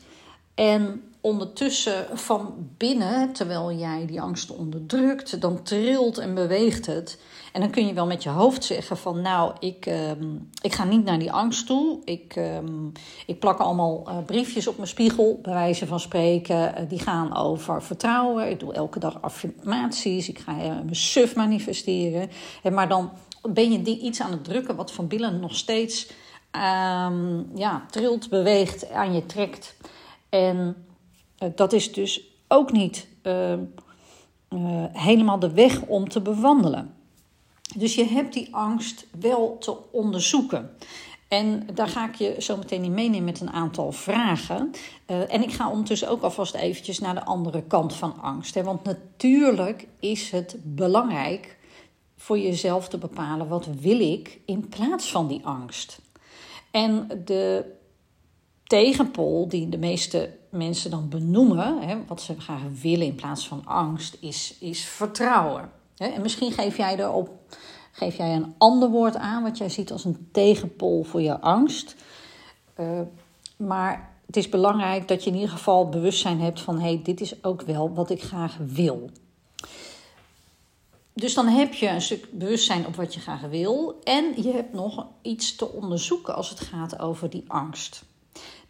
En 0.55 1.03
ondertussen 1.21 2.19
van 2.19 2.69
binnen, 2.77 3.33
terwijl 3.33 3.73
jij 3.73 4.07
die 4.07 4.21
angst 4.21 4.51
onderdrukt, 4.51 5.41
dan 5.41 5.63
trilt 5.63 6.19
en 6.19 6.35
beweegt 6.35 6.87
het. 6.87 7.19
En 7.55 7.61
dan 7.61 7.71
kun 7.71 7.87
je 7.87 7.93
wel 7.93 8.07
met 8.07 8.23
je 8.23 8.29
hoofd 8.29 8.65
zeggen 8.65 8.97
van 8.97 9.21
nou, 9.21 9.53
ik, 9.61 9.87
um, 9.87 10.51
ik 10.63 10.73
ga 10.73 10.85
niet 10.85 11.05
naar 11.05 11.19
die 11.19 11.33
angst 11.33 11.67
toe. 11.67 11.99
Ik, 12.05 12.37
um, 12.37 12.93
ik 13.27 13.39
plak 13.39 13.59
allemaal 13.59 14.05
uh, 14.09 14.19
briefjes 14.27 14.67
op 14.67 14.77
mijn 14.77 14.89
spiegel, 14.89 15.39
bij 15.43 15.53
wijze 15.53 15.87
van 15.87 16.01
spreken. 16.01 16.57
Uh, 16.57 16.89
die 16.89 16.99
gaan 16.99 17.37
over 17.37 17.83
vertrouwen. 17.83 18.51
Ik 18.51 18.61
doe 18.61 18.73
elke 18.73 18.99
dag 18.99 19.23
affirmaties. 19.23 20.29
Ik 20.29 20.39
ga 20.39 20.53
uh, 20.53 20.59
mijn 20.59 20.97
suf 20.97 21.35
manifesteren. 21.35 22.31
En 22.63 22.75
maar 22.75 22.89
dan 22.89 23.11
ben 23.43 23.73
je 23.73 23.83
die 23.83 24.01
iets 24.01 24.21
aan 24.21 24.31
het 24.31 24.45
drukken 24.45 24.77
wat 24.77 24.93
van 24.93 25.07
binnen 25.07 25.41
nog 25.41 25.55
steeds 25.55 26.11
um, 26.53 27.51
ja, 27.55 27.85
trilt, 27.91 28.29
beweegt, 28.29 28.91
aan 28.91 29.15
je 29.15 29.27
trekt. 29.27 29.77
En 30.29 30.87
dat 31.55 31.73
is 31.73 31.93
dus 31.93 32.23
ook 32.49 32.73
niet 32.73 33.09
helemaal 34.93 35.39
de 35.39 35.53
weg 35.53 35.83
om 35.83 36.09
te 36.09 36.21
bewandelen. 36.21 36.94
Dus 37.77 37.95
je 37.95 38.05
hebt 38.05 38.33
die 38.33 38.49
angst 38.55 39.07
wel 39.21 39.59
te 39.59 39.77
onderzoeken. 39.91 40.71
En 41.29 41.67
daar 41.75 41.89
ga 41.89 42.09
ik 42.09 42.15
je 42.15 42.37
zo 42.39 42.57
meteen 42.57 42.85
in 42.85 42.95
meenemen 42.95 43.25
met 43.25 43.41
een 43.41 43.51
aantal 43.51 43.93
vragen. 43.93 44.71
Uh, 45.07 45.35
en 45.35 45.43
ik 45.43 45.53
ga 45.53 45.71
ondertussen 45.71 46.09
ook 46.09 46.23
alvast 46.23 46.55
eventjes 46.55 46.99
naar 46.99 47.15
de 47.15 47.25
andere 47.25 47.63
kant 47.63 47.95
van 47.95 48.21
angst. 48.21 48.55
Hè? 48.55 48.63
Want 48.63 48.85
natuurlijk 48.85 49.87
is 50.01 50.31
het 50.31 50.57
belangrijk 50.63 51.57
voor 52.17 52.39
jezelf 52.39 52.89
te 52.89 52.99
bepalen 52.99 53.49
wat 53.49 53.67
wil 53.81 54.01
ik 54.01 54.41
in 54.47 54.69
plaats 54.69 55.11
van 55.11 55.29
die 55.29 55.41
angst. 55.45 56.01
En 56.71 57.23
de 57.25 57.65
tegenpol 58.65 59.49
die 59.49 59.69
de 59.69 59.79
meeste 59.79 60.37
mensen 60.51 60.91
dan 60.91 61.09
benoemen, 61.09 61.89
hè, 61.89 61.97
wat 62.07 62.21
ze 62.21 62.41
graag 62.41 62.63
willen 62.83 63.07
in 63.07 63.15
plaats 63.15 63.49
van 63.49 63.67
angst, 63.67 64.17
is, 64.21 64.57
is 64.61 64.85
vertrouwen. 64.85 65.71
En 65.97 66.23
misschien 66.23 66.53
geef 66.53 66.77
jij 66.77 66.99
erop, 66.99 67.31
geef 67.93 68.17
jij 68.17 68.35
een 68.35 68.55
ander 68.59 68.89
woord 68.89 69.17
aan 69.17 69.43
wat 69.43 69.59
jij 69.59 69.69
ziet 69.69 69.93
als 69.93 70.05
een 70.05 70.29
tegenpol 70.33 71.03
voor 71.03 71.23
je 71.23 71.41
angst. 71.41 71.95
Uh, 72.81 73.01
maar 73.57 74.13
het 74.27 74.37
is 74.37 74.49
belangrijk 74.49 75.09
dat 75.09 75.25
je 75.25 75.31
in 75.31 75.37
ieder 75.37 75.51
geval 75.51 75.89
bewustzijn 75.89 76.41
hebt 76.41 76.61
van 76.61 76.79
hé, 76.81 76.89
hey, 76.89 77.01
dit 77.03 77.21
is 77.21 77.45
ook 77.45 77.63
wel 77.63 77.95
wat 77.95 78.11
ik 78.11 78.23
graag 78.23 78.57
wil. 78.67 79.11
Dus 81.13 81.35
dan 81.35 81.47
heb 81.47 81.75
je 81.75 81.89
een 81.89 82.03
stuk 82.03 82.29
bewustzijn 82.33 82.87
op 82.87 82.97
wat 82.97 83.15
je 83.15 83.21
graag 83.21 83.41
wil 83.41 84.01
en 84.05 84.43
je 84.43 84.53
hebt 84.53 84.73
nog 84.73 85.07
iets 85.23 85.57
te 85.57 85.73
onderzoeken 85.73 86.35
als 86.35 86.51
het 86.51 86.61
gaat 86.61 86.99
over 86.99 87.31
die 87.31 87.45
angst. 87.47 88.05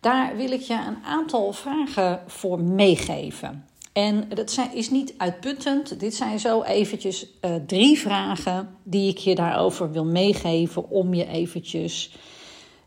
Daar 0.00 0.36
wil 0.36 0.50
ik 0.50 0.60
je 0.60 0.74
een 0.74 1.04
aantal 1.04 1.52
vragen 1.52 2.22
voor 2.26 2.60
meegeven. 2.60 3.68
En 3.94 4.28
dat 4.28 4.58
is 4.72 4.90
niet 4.90 5.14
uitputtend. 5.16 6.00
Dit 6.00 6.14
zijn 6.14 6.38
zo 6.38 6.62
eventjes 6.62 7.26
uh, 7.40 7.54
drie 7.66 7.98
vragen 7.98 8.76
die 8.82 9.10
ik 9.10 9.18
je 9.18 9.34
daarover 9.34 9.92
wil 9.92 10.04
meegeven 10.04 10.90
om 10.90 11.14
je 11.14 11.26
eventjes 11.26 12.18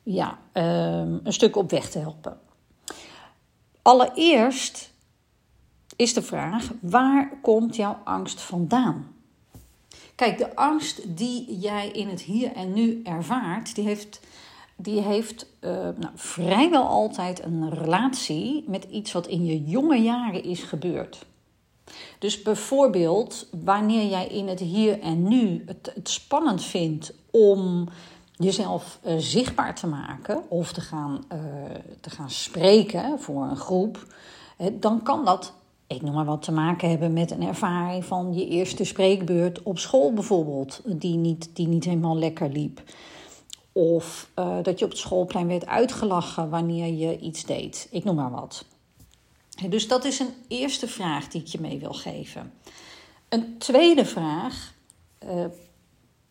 ja, 0.04 0.40
um, 0.54 1.20
een 1.24 1.34
stuk 1.34 1.56
op 1.56 1.70
weg 1.70 1.90
te 1.90 2.00
helpen. 2.00 2.40
Allereerst 3.82 4.92
is 5.96 6.14
de 6.14 6.22
vraag: 6.22 6.72
waar 6.82 7.40
komt 7.42 7.76
jouw 7.76 8.02
angst 8.04 8.42
vandaan? 8.42 9.16
Kijk, 10.16 10.38
de 10.38 10.56
angst 10.56 11.18
die 11.18 11.58
jij 11.58 11.90
in 11.90 12.08
het 12.08 12.22
hier 12.22 12.52
en 12.52 12.74
nu 12.74 13.02
ervaart, 13.04 13.76
die 13.76 13.84
heeft, 13.84 14.20
die 14.78 15.02
heeft 15.02 15.46
uh, 15.62 15.72
nou, 15.72 16.12
vrijwel 16.16 16.84
altijd 16.84 17.44
een 17.44 17.70
relatie 17.70 18.64
met 18.68 18.84
iets 18.84 19.12
wat 19.12 19.28
in 19.28 19.46
je 19.46 19.64
jonge 19.64 20.02
jaren 20.02 20.44
is 20.44 20.64
gebeurd. 20.64 21.26
Dus 22.20 22.42
bijvoorbeeld, 22.42 23.48
wanneer 23.64 24.10
jij 24.10 24.28
in 24.28 24.48
het 24.48 24.60
hier 24.60 25.00
en 25.00 25.28
nu 25.28 25.64
het, 25.66 25.92
spannend 26.04 26.64
vindt 26.64 27.14
om 27.32 27.88
jezelf 28.36 29.00
uh, 29.06 29.14
zichtbaar 29.18 29.76
te 29.76 29.88
maken 29.88 30.50
of 30.50 30.74
te 30.74 30.82
gaan, 30.82 31.24
uh, 31.34 31.40
te 32.02 32.10
gaan 32.10 32.30
spreken 32.30 33.20
voor 33.20 33.44
een 33.44 33.58
groep, 33.58 34.06
dan 34.74 35.04
kan 35.04 35.26
dat, 35.26 35.54
ik 35.88 36.02
noem 36.02 36.14
maar 36.14 36.26
wat, 36.26 36.42
te 36.42 36.52
maken 36.52 36.90
hebben 36.90 37.14
met 37.14 37.32
een 37.32 37.44
ervaring 37.44 38.06
van 38.06 38.34
je 38.34 38.48
eerste 38.48 38.84
spreekbeurt 38.84 39.64
op 39.64 39.80
school 39.80 40.14
bijvoorbeeld, 40.14 40.82
die 40.86 41.18
niet, 41.18 41.50
die 41.54 41.68
niet 41.68 41.84
helemaal 41.84 42.18
lekker 42.18 42.50
liep. 42.50 42.82
Of 43.78 44.30
uh, 44.36 44.58
dat 44.64 44.80
je 44.80 44.86
op 44.86 44.92
het 44.92 45.00
schoolplein 45.00 45.48
werd 45.48 45.66
uitgelachen 45.66 46.50
wanneer 46.50 46.94
je 46.94 47.20
iets 47.20 47.46
deed. 47.46 47.88
Ik 47.92 48.04
noem 48.04 48.16
maar 48.16 48.32
wat. 48.32 48.66
Dus 49.70 49.88
dat 49.88 50.06
is 50.06 50.20
een 50.20 50.34
eerste 50.48 50.88
vraag 50.88 51.28
die 51.28 51.42
ik 51.42 51.48
je 51.48 51.62
mee 51.62 51.80
wil 51.80 51.94
geven. 51.94 52.54
Een 53.30 53.58
tweede 53.58 54.06
vraag 54.06 54.74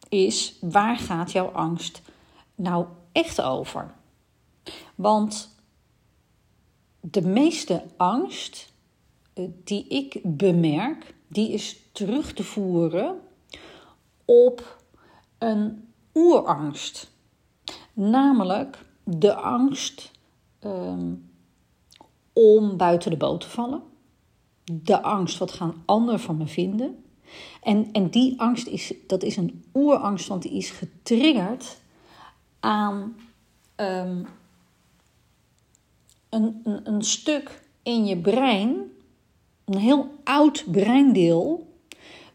is 0.08 0.54
waar 0.60 0.96
gaat 0.96 1.32
jouw 1.32 1.46
angst 1.46 2.00
nou 2.54 2.86
echt 3.12 3.40
over? 3.40 3.94
Want 4.94 5.56
de 7.00 7.22
meeste 7.22 7.84
angst 7.96 8.72
eh, 9.32 9.44
die 9.64 9.86
ik 9.88 10.20
bemerk, 10.22 11.14
die 11.28 11.52
is 11.52 11.76
terug 11.92 12.32
te 12.32 12.44
voeren 12.44 13.20
op 14.24 14.82
een 15.38 15.92
oerangst. 16.14 17.10
Namelijk 17.98 18.84
de 19.04 19.34
angst 19.34 20.10
um, 20.64 21.30
om 22.32 22.76
buiten 22.76 23.10
de 23.10 23.16
boot 23.16 23.40
te 23.40 23.48
vallen. 23.48 23.82
De 24.64 25.02
angst 25.02 25.38
wat 25.38 25.52
gaan 25.52 25.82
anderen 25.84 26.20
van 26.20 26.36
me 26.36 26.46
vinden. 26.46 27.04
En, 27.62 27.92
en 27.92 28.10
die 28.10 28.40
angst 28.40 28.66
is, 28.66 28.94
dat 29.06 29.22
is 29.22 29.36
een 29.36 29.64
oerangst, 29.74 30.28
want 30.28 30.42
die 30.42 30.52
is 30.52 30.70
getriggerd 30.70 31.80
aan 32.60 33.16
een, 33.76 34.26
een, 36.30 36.60
een 36.64 37.02
stuk 37.02 37.62
in 37.82 38.06
je 38.06 38.16
brein, 38.16 38.92
een 39.64 39.78
heel 39.78 40.14
oud 40.24 40.64
breindeel, 40.70 41.65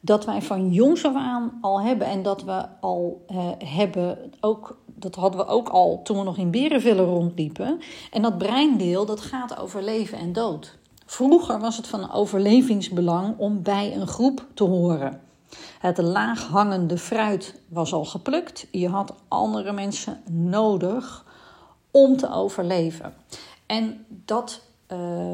dat 0.01 0.25
wij 0.25 0.41
van 0.41 0.71
jongs 0.71 1.05
af 1.05 1.15
aan 1.15 1.57
al 1.61 1.81
hebben 1.81 2.07
en 2.07 2.23
dat 2.23 2.43
we 2.43 2.65
al 2.79 3.25
uh, 3.31 3.37
hebben, 3.57 4.33
ook, 4.39 4.77
dat 4.85 5.15
hadden 5.15 5.39
we 5.39 5.45
ook 5.45 5.69
al 5.69 6.01
toen 6.03 6.17
we 6.17 6.23
nog 6.23 6.37
in 6.37 6.51
Berenville 6.51 7.03
rondliepen. 7.03 7.79
En 8.11 8.21
dat 8.21 8.37
breindeel, 8.37 9.05
dat 9.05 9.21
gaat 9.21 9.59
over 9.59 9.83
leven 9.83 10.17
en 10.17 10.33
dood. 10.33 10.77
Vroeger 11.05 11.59
was 11.59 11.77
het 11.77 11.87
van 11.87 12.11
overlevingsbelang 12.11 13.37
om 13.37 13.61
bij 13.61 13.95
een 13.95 14.07
groep 14.07 14.45
te 14.53 14.63
horen. 14.63 15.21
Het 15.79 15.97
laaghangende 15.97 16.97
fruit 16.97 17.61
was 17.67 17.93
al 17.93 18.05
geplukt. 18.05 18.67
Je 18.71 18.89
had 18.89 19.13
andere 19.27 19.71
mensen 19.71 20.21
nodig 20.29 21.25
om 21.91 22.17
te 22.17 22.31
overleven. 22.31 23.13
En 23.65 24.05
dat 24.07 24.61
uh, 24.91 25.33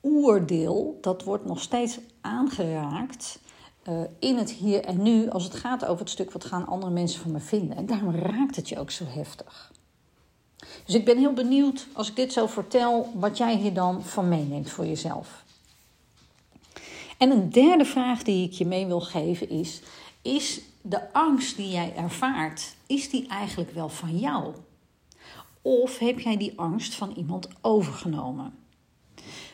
oordeel, 0.00 0.98
dat 1.00 1.22
wordt 1.24 1.44
nog 1.44 1.60
steeds 1.60 1.98
aangeraakt 2.20 3.38
uh, 3.88 4.00
in 4.18 4.36
het 4.36 4.50
hier 4.50 4.84
en 4.84 5.02
nu 5.02 5.30
als 5.30 5.44
het 5.44 5.54
gaat 5.54 5.84
over 5.84 6.00
het 6.00 6.10
stuk 6.10 6.32
wat 6.32 6.44
gaan 6.44 6.66
andere 6.66 6.92
mensen 6.92 7.20
van 7.20 7.32
me 7.32 7.40
vinden. 7.40 7.76
En 7.76 7.86
daarom 7.86 8.14
raakt 8.14 8.56
het 8.56 8.68
je 8.68 8.78
ook 8.78 8.90
zo 8.90 9.04
heftig. 9.08 9.72
Dus 10.84 10.94
ik 10.94 11.04
ben 11.04 11.18
heel 11.18 11.32
benieuwd 11.32 11.86
als 11.92 12.08
ik 12.08 12.16
dit 12.16 12.32
zo 12.32 12.46
vertel, 12.46 13.12
wat 13.14 13.36
jij 13.36 13.56
hier 13.56 13.74
dan 13.74 14.02
van 14.02 14.28
meeneemt 14.28 14.70
voor 14.70 14.86
jezelf. 14.86 15.44
En 17.18 17.30
een 17.30 17.50
derde 17.50 17.84
vraag 17.84 18.22
die 18.22 18.48
ik 18.48 18.52
je 18.52 18.66
mee 18.66 18.86
wil 18.86 19.00
geven 19.00 19.48
is: 19.48 19.80
is 20.22 20.60
de 20.82 21.12
angst 21.12 21.56
die 21.56 21.68
jij 21.68 21.94
ervaart, 21.96 22.74
is 22.86 23.10
die 23.10 23.28
eigenlijk 23.28 23.70
wel 23.70 23.88
van 23.88 24.18
jou? 24.18 24.54
Of 25.62 25.98
heb 25.98 26.20
jij 26.20 26.36
die 26.36 26.52
angst 26.56 26.94
van 26.94 27.12
iemand 27.16 27.48
overgenomen? 27.60 28.65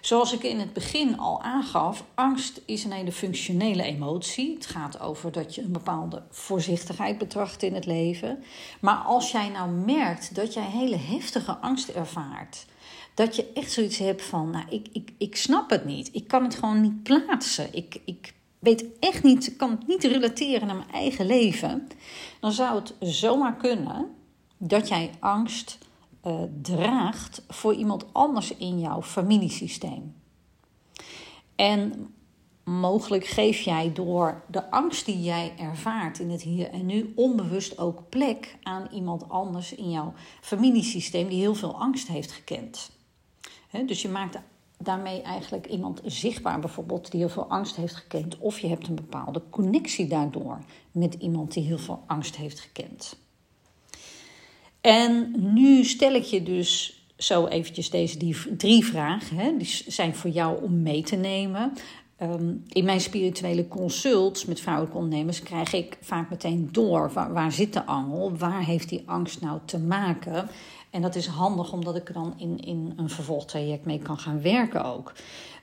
Zoals 0.02 0.32
ik 0.32 0.42
in 0.42 0.59
het 0.59 0.73
begin 0.73 1.18
al 1.18 1.42
aangaf, 1.42 2.04
angst 2.14 2.61
is 2.64 2.85
een 2.85 2.92
hele 2.92 3.12
functionele 3.12 3.82
emotie. 3.82 4.54
Het 4.54 4.66
gaat 4.66 5.00
over 5.00 5.32
dat 5.32 5.54
je 5.54 5.62
een 5.62 5.73
bepaalde 5.73 6.23
voorzichtigheid 6.30 7.18
betracht 7.18 7.62
in 7.62 7.75
het 7.75 7.87
leven. 7.87 8.44
Maar 8.80 8.97
als 8.97 9.30
jij 9.30 9.49
nou 9.49 9.71
merkt 9.71 10.35
dat 10.35 10.54
jij 10.54 10.64
hele 10.64 10.97
heftige 10.97 11.52
angst 11.52 11.88
ervaart, 11.88 12.66
dat 13.14 13.37
je 13.37 13.52
echt 13.54 13.73
zoiets 13.73 13.99
hebt 13.99 14.23
van, 14.23 14.50
nou, 14.50 14.64
ik, 14.71 14.87
ik, 14.92 15.12
ik 15.18 15.37
snap 15.37 15.71
het 15.71 15.85
niet. 15.85 16.09
Ik 16.12 16.28
kan 16.28 16.42
het 16.44 16.54
gewoon 16.54 16.80
niet 16.80 17.02
plaatsen. 17.02 17.75
Ik, 17.75 18.00
ik 18.04 18.35
weet 18.59 18.85
echt 19.00 19.23
niet, 19.23 19.56
kan 19.56 19.71
het 19.71 19.87
niet 19.87 20.04
relateren 20.04 20.66
naar 20.66 20.76
mijn 20.76 20.92
eigen 20.92 21.26
leven. 21.26 21.88
Dan 22.40 22.52
zou 22.52 22.75
het 22.75 22.94
zomaar 23.00 23.56
kunnen 23.56 24.14
dat 24.56 24.88
jij 24.88 25.11
angst 25.21 25.78
uh, 26.26 26.43
draagt 26.62 27.43
voor 27.49 27.75
iemand 27.75 28.05
anders 28.12 28.57
in 28.57 28.81
jouw 28.81 29.02
familiesysteem. 29.02 30.14
En 31.57 32.14
mogelijk 32.64 33.26
geef 33.26 33.61
jij 33.61 33.93
door 33.93 34.43
de 34.50 34.71
angst 34.71 35.07
die 35.07 35.23
jij 35.23 35.52
ervaart 35.59 36.19
in 36.19 36.31
het 36.31 36.43
hier 36.43 36.71
en 36.71 36.87
nu 36.87 37.12
onbewust 37.17 37.79
ook 37.79 38.09
plek 38.09 38.57
aan 38.62 38.88
iemand 38.93 39.29
anders 39.29 39.75
in 39.75 39.91
jouw 39.91 40.12
familiesysteem 40.41 41.29
die 41.29 41.41
heel 41.41 41.55
veel 41.55 41.76
angst 41.81 42.09
heeft 42.09 42.33
gekend 42.33 42.91
dus 43.81 44.02
je 44.02 44.09
maakt 44.09 44.38
daarmee 44.79 45.23
eigenlijk 45.23 45.67
iemand 45.67 46.00
zichtbaar, 46.05 46.61
bijvoorbeeld, 46.61 47.11
die 47.11 47.21
heel 47.21 47.29
veel 47.29 47.47
angst 47.47 47.76
heeft 47.76 47.95
gekend. 47.95 48.38
Of 48.38 48.59
je 48.59 48.69
hebt 48.69 48.88
een 48.88 48.95
bepaalde 48.95 49.43
connectie 49.50 50.07
daardoor 50.07 50.59
met 50.91 51.14
iemand 51.14 51.52
die 51.52 51.64
heel 51.64 51.79
veel 51.79 52.02
angst 52.07 52.37
heeft 52.37 52.61
gekend. 52.61 53.17
En 54.83 55.35
nu 55.55 55.85
stel 55.85 56.12
ik 56.12 56.25
je 56.25 56.43
dus 56.43 57.03
zo 57.17 57.47
eventjes 57.47 57.91
deze 57.91 58.35
drie 58.57 58.85
vragen. 58.85 59.37
Hè, 59.37 59.57
die 59.57 59.83
zijn 59.87 60.15
voor 60.15 60.31
jou 60.31 60.62
om 60.62 60.83
mee 60.83 61.03
te 61.03 61.17
nemen. 61.17 61.73
Ehm, 62.17 62.55
in 62.69 62.85
mijn 62.85 63.01
spirituele 63.01 63.69
consults 63.69 64.45
met 64.45 64.61
vrouwelijke 64.61 64.99
ondernemers 64.99 65.43
krijg 65.43 65.73
ik 65.73 65.99
vaak 66.01 66.31
meteen 66.31 66.69
door 66.73 67.12
waar, 67.12 67.53
zit 67.53 67.73
de 67.73 67.85
angel, 67.85 68.37
waar 68.37 68.65
heeft 68.65 68.89
die 68.89 69.03
angst 69.07 69.41
nou 69.41 69.59
te 69.65 69.79
maken. 69.79 70.49
En 70.91 71.03
dat 71.03 71.15
is 71.15 71.27
handig 71.27 71.73
omdat 71.73 71.97
ik 71.97 72.09
er 72.09 72.15
dan 72.15 72.35
in, 72.37 72.61
in 72.61 72.93
een 72.97 73.11
vervolgtraject 73.11 73.85
mee 73.85 73.99
kan 73.99 74.19
gaan 74.19 74.43
werken 74.43 74.85
ook. 74.85 75.12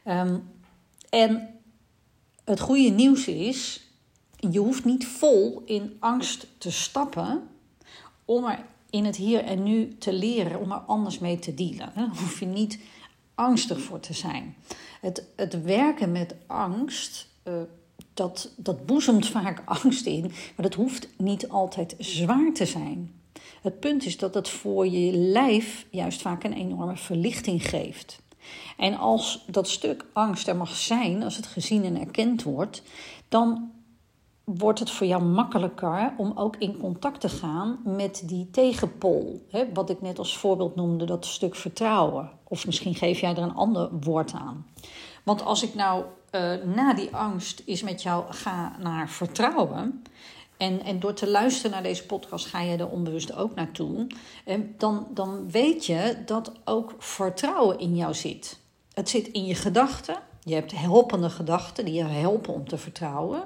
Ehm, 0.04 0.38
en 1.10 1.50
het 2.44 2.60
goede 2.60 2.90
nieuws 2.90 3.28
is, 3.28 3.82
je 4.36 4.60
hoeft 4.60 4.86
niet 4.86 5.08
vol 5.08 5.62
in 5.66 5.98
angst 6.00 6.48
te 6.58 6.72
stappen 6.72 7.48
om 8.26 8.46
er 8.46 8.66
in 8.90 9.06
het 9.06 9.16
hier 9.16 9.44
en 9.44 9.64
nu 9.64 9.98
te 9.98 10.14
leren, 10.14 10.60
om 10.60 10.72
er 10.72 10.78
anders 10.78 11.20
mee 11.20 11.40
te 11.40 11.54
dealen. 11.54 11.92
Daar 11.96 12.08
hoef 12.08 12.40
je 12.40 12.46
niet 12.46 12.80
angstig 13.36 13.82
voor 13.82 14.00
te 14.00 14.14
zijn. 14.14 14.56
Het, 15.02 15.24
het 15.36 15.64
werken 15.64 16.12
met 16.12 16.36
angst, 16.48 17.28
uh, 17.48 17.54
dat, 18.14 18.52
dat 18.56 18.86
boezemt 18.86 19.28
vaak 19.28 19.62
angst 19.84 20.06
in, 20.06 20.22
maar 20.22 20.66
dat 20.66 20.74
hoeft 20.74 21.08
niet 21.18 21.50
altijd 21.50 21.96
zwaar 21.98 22.54
te 22.54 22.66
zijn. 22.66 23.14
Het 23.62 23.80
punt 23.80 24.06
is 24.06 24.18
dat 24.18 24.34
het 24.34 24.50
voor 24.50 24.88
je 24.88 25.12
lijf 25.12 25.86
juist 25.90 26.22
vaak 26.22 26.44
een 26.44 26.54
enorme 26.54 26.98
verlichting 26.98 27.70
geeft. 27.70 28.22
En 28.78 28.98
als 28.98 29.46
dat 29.48 29.70
stuk 29.70 30.06
angst 30.14 30.48
er 30.48 30.56
mag 30.56 30.76
zijn, 30.76 31.24
als 31.24 31.36
het 31.36 31.46
gezien 31.46 31.84
en 31.84 32.00
erkend 32.00 32.44
wordt, 32.44 32.82
dan 33.30 33.72
wordt 34.58 34.80
het 34.80 34.92
voor 34.92 35.08
jou 35.08 35.24
makkelijker 35.24 36.14
om 36.18 36.32
ook 36.36 36.56
in 36.56 36.78
contact 36.78 37.22
te 37.22 37.30
gaan 37.30 37.80
met 37.84 38.24
die 38.26 38.50
tegenpol. 38.52 39.46
Hè? 39.50 39.74
Wat 39.74 39.90
ik 39.90 40.02
net 40.02 40.20
als 40.20 40.38
voorbeeld 40.38 40.76
noemde, 40.76 41.06
dat 41.06 41.26
stuk 41.26 41.56
vertrouwen. 41.56 42.30
Of 42.48 42.66
misschien 42.66 42.96
geef 42.96 43.20
jij 43.20 43.32
er 43.32 43.44
een 43.44 43.56
ander 43.56 43.90
woord 44.00 44.34
aan. 44.34 44.66
Want 45.24 45.44
als 45.46 45.64
ik 45.64 45.76
nou 45.76 46.04
uh, 46.32 46.54
na 46.76 46.94
die 46.94 47.16
angst 47.16 47.62
is 47.66 47.84
met 47.84 48.02
jou 48.02 48.24
ga 48.30 48.76
naar 48.80 49.10
vertrouwen. 49.10 50.04
En, 50.58 50.84
en 50.84 51.00
door 51.00 51.14
te 51.14 51.30
luisteren 51.30 51.72
naar 51.72 51.84
deze 51.84 52.06
podcast 52.06 52.46
ga 52.46 52.62
je 52.62 52.78
er 52.78 52.90
onbewust 52.90 53.36
ook 53.36 53.56
naartoe. 53.56 54.08
Dan, 54.78 55.08
dan 55.14 55.52
weet 55.52 55.86
je 55.86 56.18
dat 56.26 56.52
ook 56.66 56.94
vertrouwen 56.98 57.80
in 57.80 57.96
jou 57.96 58.14
zit. 58.14 58.60
Het 58.94 59.10
zit 59.10 59.28
in 59.28 59.46
je 59.46 59.56
gedachten. 59.56 60.16
Je 60.44 60.54
hebt 60.54 60.72
helpende 60.72 61.30
gedachten 61.30 61.86
die 61.86 61.94
je 61.94 62.04
helpen 62.04 62.54
om 62.54 62.68
te 62.68 62.78
vertrouwen. 62.78 63.44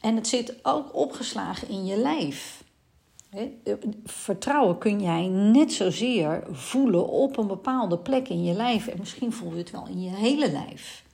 En 0.00 0.14
het 0.14 0.28
zit 0.28 0.54
ook 0.62 0.94
opgeslagen 0.94 1.68
in 1.68 1.86
je 1.86 1.96
lijf. 1.96 2.64
Vertrouwen 4.04 4.78
kun 4.78 5.00
jij 5.00 5.26
net 5.28 5.72
zozeer 5.72 6.42
voelen 6.50 7.08
op 7.08 7.36
een 7.36 7.46
bepaalde 7.46 7.98
plek 7.98 8.28
in 8.28 8.44
je 8.44 8.52
lijf. 8.52 8.86
En 8.86 8.98
misschien 8.98 9.32
voel 9.32 9.52
je 9.52 9.58
het 9.58 9.70
wel 9.70 9.86
in 9.86 10.02
je 10.02 10.10
hele 10.10 10.50
lijf. 10.50 11.04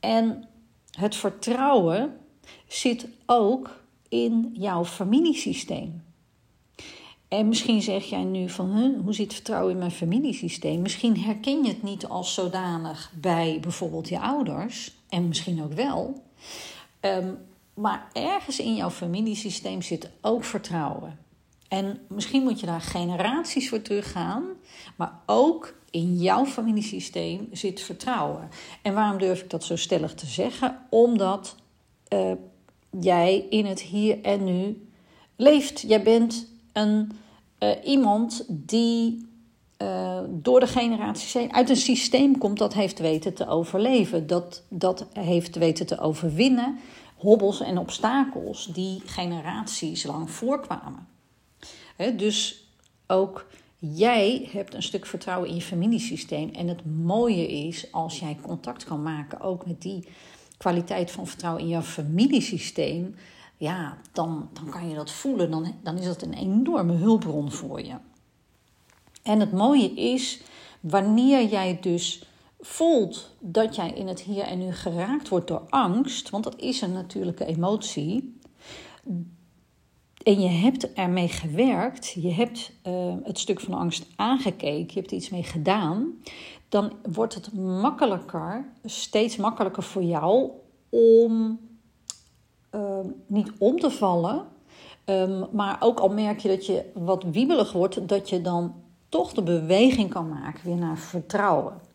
En 0.00 0.48
het 0.90 1.16
vertrouwen 1.16 2.16
zit 2.66 3.06
ook 3.26 3.80
in 4.08 4.50
jouw 4.52 4.84
familiesysteem. 4.84 6.02
En 7.28 7.48
misschien 7.48 7.82
zeg 7.82 8.04
jij 8.04 8.24
nu 8.24 8.48
van, 8.48 8.94
hoe 9.04 9.14
zit 9.14 9.34
vertrouwen 9.34 9.72
in 9.72 9.78
mijn 9.78 9.90
familiesysteem? 9.90 10.82
Misschien 10.82 11.20
herken 11.20 11.62
je 11.62 11.68
het 11.68 11.82
niet 11.82 12.06
als 12.06 12.34
zodanig 12.34 13.12
bij 13.14 13.58
bijvoorbeeld 13.60 14.08
je 14.08 14.20
ouders, 14.20 14.94
en 15.08 15.28
misschien 15.28 15.62
ook 15.62 15.72
wel. 15.72 16.22
Um, 17.00 17.38
maar 17.80 18.08
ergens 18.12 18.58
in 18.58 18.74
jouw 18.74 18.90
familiesysteem 18.90 19.82
zit 19.82 20.10
ook 20.20 20.44
vertrouwen. 20.44 21.18
En 21.68 22.00
misschien 22.08 22.42
moet 22.42 22.60
je 22.60 22.66
daar 22.66 22.80
generaties 22.80 23.68
voor 23.68 23.82
teruggaan, 23.82 24.44
maar 24.96 25.12
ook 25.26 25.74
in 25.90 26.16
jouw 26.16 26.44
familiesysteem 26.44 27.48
zit 27.52 27.80
vertrouwen. 27.80 28.48
En 28.82 28.94
waarom 28.94 29.18
durf 29.18 29.42
ik 29.42 29.50
dat 29.50 29.64
zo 29.64 29.76
stellig 29.76 30.14
te 30.14 30.26
zeggen? 30.26 30.78
Omdat 30.90 31.56
uh, 32.12 32.32
jij 33.00 33.46
in 33.50 33.66
het 33.66 33.80
hier 33.80 34.22
en 34.22 34.44
nu 34.44 34.88
leeft. 35.36 35.80
Jij 35.80 36.02
bent 36.02 36.48
een, 36.72 37.12
uh, 37.58 37.70
iemand 37.84 38.44
die 38.48 39.28
uh, 39.82 40.18
door 40.28 40.60
de 40.60 40.66
generaties 40.66 41.32
heen 41.32 41.52
uit 41.52 41.68
een 41.68 41.76
systeem 41.76 42.38
komt 42.38 42.58
dat 42.58 42.74
heeft 42.74 42.98
weten 42.98 43.34
te 43.34 43.48
overleven, 43.48 44.26
dat, 44.26 44.62
dat 44.68 45.06
heeft 45.12 45.56
weten 45.56 45.86
te 45.86 45.98
overwinnen 45.98 46.78
hobbels 47.20 47.60
en 47.60 47.78
obstakels 47.78 48.66
die 48.66 49.02
generaties 49.04 50.04
lang 50.04 50.30
voorkwamen. 50.30 51.08
dus 52.16 52.64
ook 53.06 53.46
jij 53.78 54.48
hebt 54.52 54.74
een 54.74 54.82
stuk 54.82 55.06
vertrouwen 55.06 55.48
in 55.48 55.54
je 55.54 55.60
familiesysteem. 55.60 56.50
En 56.50 56.68
het 56.68 56.84
mooie 56.84 57.48
is 57.48 57.92
als 57.92 58.18
jij 58.18 58.38
contact 58.42 58.84
kan 58.84 59.02
maken 59.02 59.40
ook 59.40 59.66
met 59.66 59.82
die 59.82 60.08
kwaliteit 60.56 61.10
van 61.10 61.26
vertrouwen 61.26 61.62
in 61.62 61.68
jouw 61.68 61.82
familiesysteem. 61.82 63.14
Ja, 63.56 63.98
dan, 64.12 64.48
dan 64.52 64.70
kan 64.70 64.88
je 64.88 64.94
dat 64.94 65.10
voelen. 65.10 65.50
Dan, 65.50 65.74
dan 65.82 65.98
is 65.98 66.04
dat 66.04 66.22
een 66.22 66.34
enorme 66.34 66.92
hulpbron 66.92 67.52
voor 67.52 67.82
je. 67.82 67.94
En 69.22 69.40
het 69.40 69.52
mooie 69.52 69.94
is, 69.94 70.40
wanneer 70.80 71.48
jij 71.48 71.78
dus 71.80 72.29
voelt 72.60 73.34
dat 73.38 73.76
jij 73.76 73.90
in 73.90 74.08
het 74.08 74.20
hier 74.20 74.42
en 74.42 74.58
nu 74.58 74.72
geraakt 74.72 75.28
wordt 75.28 75.46
door 75.46 75.62
angst, 75.68 76.30
want 76.30 76.44
dat 76.44 76.60
is 76.60 76.80
een 76.80 76.92
natuurlijke 76.92 77.44
emotie, 77.44 78.38
en 80.22 80.40
je 80.40 80.48
hebt 80.48 80.92
ermee 80.92 81.28
gewerkt, 81.28 82.10
je 82.10 82.32
hebt 82.32 82.72
uh, 82.86 83.14
het 83.22 83.38
stuk 83.38 83.60
van 83.60 83.74
angst 83.74 84.06
aangekeken, 84.16 84.94
je 84.94 85.00
hebt 85.00 85.12
iets 85.12 85.30
mee 85.30 85.42
gedaan, 85.42 86.12
dan 86.68 86.92
wordt 87.12 87.34
het 87.34 87.52
makkelijker, 87.52 88.72
steeds 88.84 89.36
makkelijker 89.36 89.82
voor 89.82 90.02
jou 90.02 90.50
om 90.88 91.60
uh, 92.74 92.98
niet 93.26 93.52
om 93.58 93.78
te 93.78 93.90
vallen, 93.90 94.46
um, 95.04 95.46
maar 95.52 95.76
ook 95.80 96.00
al 96.00 96.08
merk 96.08 96.38
je 96.38 96.48
dat 96.48 96.66
je 96.66 96.90
wat 96.94 97.24
wiebelig 97.24 97.72
wordt, 97.72 98.08
dat 98.08 98.28
je 98.28 98.40
dan 98.40 98.74
toch 99.08 99.32
de 99.32 99.42
beweging 99.42 100.10
kan 100.10 100.28
maken 100.28 100.64
weer 100.64 100.76
naar 100.76 100.98
vertrouwen 100.98 101.88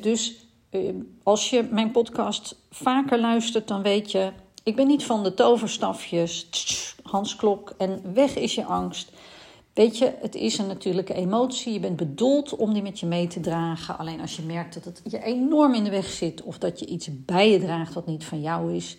dus 0.00 0.46
eh, 0.70 0.94
als 1.22 1.50
je 1.50 1.68
mijn 1.70 1.90
podcast 1.90 2.56
vaker 2.70 3.20
luistert, 3.20 3.68
dan 3.68 3.82
weet 3.82 4.10
je, 4.10 4.32
ik 4.62 4.76
ben 4.76 4.86
niet 4.86 5.04
van 5.04 5.22
de 5.22 5.34
toverstafjes, 5.34 6.48
Hans 7.02 7.36
Klok 7.36 7.74
en 7.78 8.14
weg 8.14 8.36
is 8.36 8.54
je 8.54 8.64
angst. 8.64 9.12
Weet 9.78 9.98
je, 9.98 10.14
het 10.20 10.34
is 10.34 10.58
een 10.58 10.66
natuurlijke 10.66 11.14
emotie. 11.14 11.72
Je 11.72 11.80
bent 11.80 11.96
bedoeld 11.96 12.56
om 12.56 12.72
die 12.72 12.82
met 12.82 13.00
je 13.00 13.06
mee 13.06 13.26
te 13.26 13.40
dragen. 13.40 13.98
Alleen 13.98 14.20
als 14.20 14.36
je 14.36 14.42
merkt 14.42 14.74
dat 14.74 14.84
het 14.84 15.02
je 15.04 15.22
enorm 15.22 15.74
in 15.74 15.84
de 15.84 15.90
weg 15.90 16.06
zit 16.06 16.42
of 16.42 16.58
dat 16.58 16.78
je 16.78 16.86
iets 16.86 17.08
bij 17.24 17.50
je 17.50 17.58
draagt 17.58 17.94
wat 17.94 18.06
niet 18.06 18.24
van 18.24 18.40
jou 18.40 18.74
is, 18.74 18.96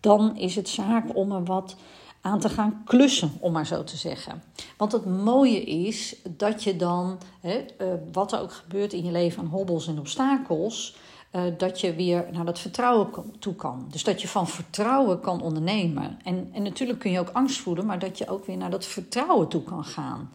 dan 0.00 0.36
is 0.36 0.56
het 0.56 0.68
zaak 0.68 1.16
om 1.16 1.32
er 1.32 1.44
wat 1.44 1.76
aan 2.20 2.40
te 2.40 2.48
gaan 2.48 2.82
klussen, 2.84 3.32
om 3.40 3.52
maar 3.52 3.66
zo 3.66 3.84
te 3.84 3.96
zeggen. 3.96 4.42
Want 4.76 4.92
het 4.92 5.06
mooie 5.06 5.64
is 5.64 6.16
dat 6.28 6.62
je 6.62 6.76
dan, 6.76 7.18
hè, 7.40 7.64
uh, 7.80 7.92
wat 8.12 8.32
er 8.32 8.40
ook 8.40 8.52
gebeurt 8.52 8.92
in 8.92 9.04
je 9.04 9.12
leven 9.12 9.42
aan 9.42 9.48
hobbels 9.48 9.86
en 9.86 9.98
obstakels, 9.98 10.96
uh, 11.32 11.42
dat 11.56 11.80
je 11.80 11.94
weer 11.94 12.26
naar 12.32 12.44
dat 12.44 12.58
vertrouwen 12.58 13.08
toe 13.38 13.54
kan. 13.54 13.86
Dus 13.90 14.04
dat 14.04 14.20
je 14.20 14.28
van 14.28 14.48
vertrouwen 14.48 15.20
kan 15.20 15.42
ondernemen. 15.42 16.18
En, 16.24 16.48
en 16.52 16.62
natuurlijk 16.62 16.98
kun 16.98 17.10
je 17.10 17.20
ook 17.20 17.30
angst 17.32 17.58
voelen, 17.60 17.86
maar 17.86 17.98
dat 17.98 18.18
je 18.18 18.28
ook 18.28 18.46
weer 18.46 18.56
naar 18.56 18.70
dat 18.70 18.86
vertrouwen 18.86 19.48
toe 19.48 19.62
kan 19.62 19.84
gaan. 19.84 20.30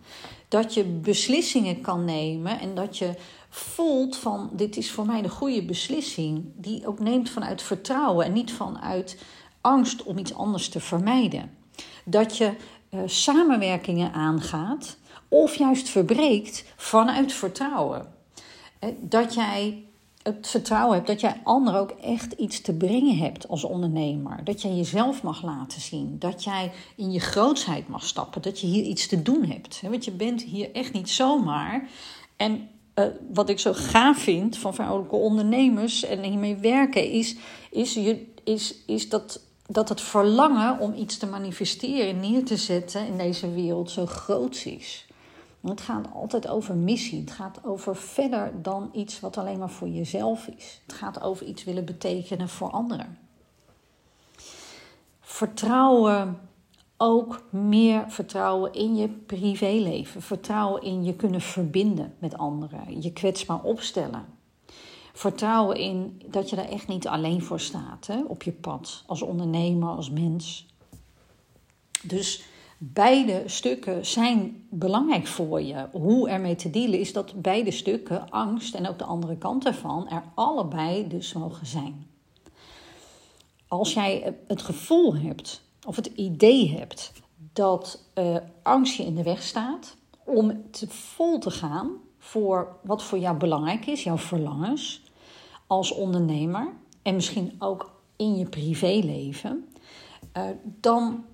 Dat 0.48 0.74
je 0.74 0.84
beslissingen 0.84 1.82
kan 1.82 2.06
nemen 2.06 2.60
en 2.60 2.76
dat 2.76 2.98
je 2.98 3.14
voelt 3.50 4.18
van 4.18 4.50
dit 4.54 4.78
is 4.78 4.92
voor 4.92 5.06
mij 5.06 5.22
de 5.22 5.30
goede 5.30 5.66
beslissing, 5.66 6.44
die 6.56 6.88
ook 6.88 7.00
neemt 7.00 7.30
vanuit 7.30 7.62
vertrouwen 7.62 8.26
en 8.26 8.34
niet 8.34 8.54
vanuit 8.54 9.18
angst 9.62 10.04
om 10.04 10.18
iets 10.18 10.34
anders 10.34 10.70
te 10.70 10.80
vermijden 10.80 11.64
dat 12.06 12.38
je 12.38 12.52
uh, 12.90 13.00
samenwerkingen 13.06 14.14
aangaat 14.14 14.98
of 15.28 15.56
juist 15.56 15.90
verbreekt 15.90 16.64
vanuit 16.76 17.34
vertrouwen. 17.34 18.14
Eh, 18.80 18.90
dat 19.02 19.34
jij 19.34 19.84
het 20.24 20.48
vertrouwen 20.48 20.96
hebt 20.96 21.08
dat 21.08 21.22
jij 21.22 21.42
anderen 21.44 21.80
ook 21.80 21.92
echt 21.92 22.32
iets 22.32 22.62
te 22.62 22.74
brengen 22.74 23.18
hebt 23.18 23.48
als 23.48 23.64
ondernemer. 23.64 24.44
Dat 24.44 24.62
jij 24.62 24.76
jezelf 24.76 25.24
mag 25.24 25.44
laten 25.44 25.82
zien. 25.82 26.20
Dat 26.20 26.44
jij 26.44 26.72
in 26.96 27.12
je 27.12 27.20
grootsheid 27.20 27.88
mag 27.88 28.06
stappen. 28.06 28.42
Dat 28.42 28.60
je 28.60 28.68
hier 28.68 28.84
iets 28.84 29.08
te 29.08 29.22
doen 29.22 29.46
hebt. 29.46 29.82
Want 29.82 30.06
je 30.06 30.12
bent 30.12 30.42
hier 30.42 30.72
echt 30.72 30.94
niet 30.94 31.10
zomaar. 31.10 31.90
En 32.36 32.70
uh, 32.96 33.06
wat 33.34 33.50
ik 33.50 33.60
zo 33.60 33.74
gaaf 33.74 34.18
vind 34.18 34.58
van 34.58 34.74
vrouwelijke 34.74 35.16
ondernemers 35.16 36.04
en 36.04 36.24
hiermee 36.24 36.56
werken, 36.56 37.12
is, 37.12 37.36
is, 37.72 37.94
je, 37.94 38.26
is, 38.44 38.76
is 38.86 39.10
dat 39.10 39.42
dat 39.68 39.90
het 39.90 40.02
verlangen 40.02 40.80
om 40.80 40.94
iets 40.94 41.18
te 41.18 41.28
manifesteren, 41.28 42.20
neer 42.20 42.46
te 42.46 42.58
zetten 42.58 43.08
in 43.08 43.18
deze 43.18 43.52
wereld 43.52 43.92
zo 43.92 44.06
groot 44.06 44.64
is. 44.66 45.08
het 45.62 45.82
gaat 45.82 46.08
altijd 46.14 46.48
over 46.48 46.76
missie. 46.76 47.20
Het 47.20 47.32
gaat 47.32 47.60
over 47.64 47.96
verder 47.96 48.52
dan 48.62 48.90
iets 48.94 49.20
wat 49.20 49.38
alleen 49.38 49.60
maar 49.60 49.70
voor 49.70 49.90
jezelf 49.90 50.48
is. 50.48 50.82
Het 50.86 50.96
gaat 50.96 51.22
over 51.22 51.46
iets 51.46 51.64
willen 51.64 51.86
betekenen 51.86 52.50
voor 52.50 52.70
anderen. 52.70 53.18
Vertrouwen, 55.20 56.40
ook 56.98 57.42
meer 57.50 58.06
vertrouwen 58.08 58.74
in 58.74 58.96
je 58.96 59.08
privéleven. 59.08 60.22
Vertrouwen 60.22 60.82
in 60.82 61.04
je 61.04 61.14
kunnen 61.14 61.42
verbinden 61.42 62.14
met 62.20 62.38
anderen. 62.38 63.02
Je 63.02 63.14
kwetsbaar 63.14 63.62
opstellen 63.62 64.35
vertrouwen 65.16 65.78
in 65.78 66.22
dat 66.26 66.50
je 66.50 66.56
daar 66.56 66.70
echt 66.70 66.88
niet 66.88 67.08
alleen 67.08 67.42
voor 67.42 67.60
staat 67.60 68.08
hè, 68.08 68.24
op 68.28 68.44
je 68.44 68.52
pad, 68.52 69.04
als 69.06 69.22
ondernemer, 69.22 69.90
als 69.90 70.10
mens. 70.10 70.66
Dus 72.04 72.44
beide 72.78 73.44
stukken 73.46 74.06
zijn 74.06 74.66
belangrijk 74.70 75.28
voor 75.28 75.62
je. 75.62 75.88
Hoe 75.92 76.30
ermee 76.30 76.56
te 76.56 76.70
dealen 76.70 77.00
is 77.00 77.14
dat 77.14 77.42
beide 77.42 77.72
stukken, 77.72 78.30
angst 78.30 78.76
en 78.76 78.88
ook 78.88 78.98
de 78.98 79.04
andere 79.04 79.38
kant 79.38 79.66
ervan, 79.66 80.10
er 80.10 80.24
allebei 80.34 81.08
dus 81.08 81.34
mogen 81.34 81.66
zijn. 81.66 82.08
Als 83.68 83.94
jij 83.94 84.36
het 84.48 84.62
gevoel 84.62 85.16
hebt 85.16 85.62
of 85.86 85.96
het 85.96 86.06
idee 86.06 86.78
hebt 86.78 87.12
dat 87.54 88.04
uh, 88.16 88.38
angst 88.64 88.96
je 88.96 89.04
in 89.04 89.16
de 89.16 89.24
weg 89.24 89.44
staat 89.44 89.96
om 90.24 90.72
te 90.72 90.88
vol 90.88 91.40
te 91.40 91.52
gaan 91.52 91.92
voor 92.18 92.78
wat 92.84 93.04
voor 93.04 93.18
jou 93.18 93.38
belangrijk 93.38 93.86
is, 93.86 94.04
jouw 94.04 94.18
verlangens, 94.18 95.02
als 95.68 95.92
ondernemer 95.92 96.74
en 97.02 97.16
misschien 97.16 97.56
ook 97.60 97.92
in 98.16 98.36
je 98.36 98.46
privéleven, 98.46 99.66
uh, 100.38 100.44
dan 100.64 101.26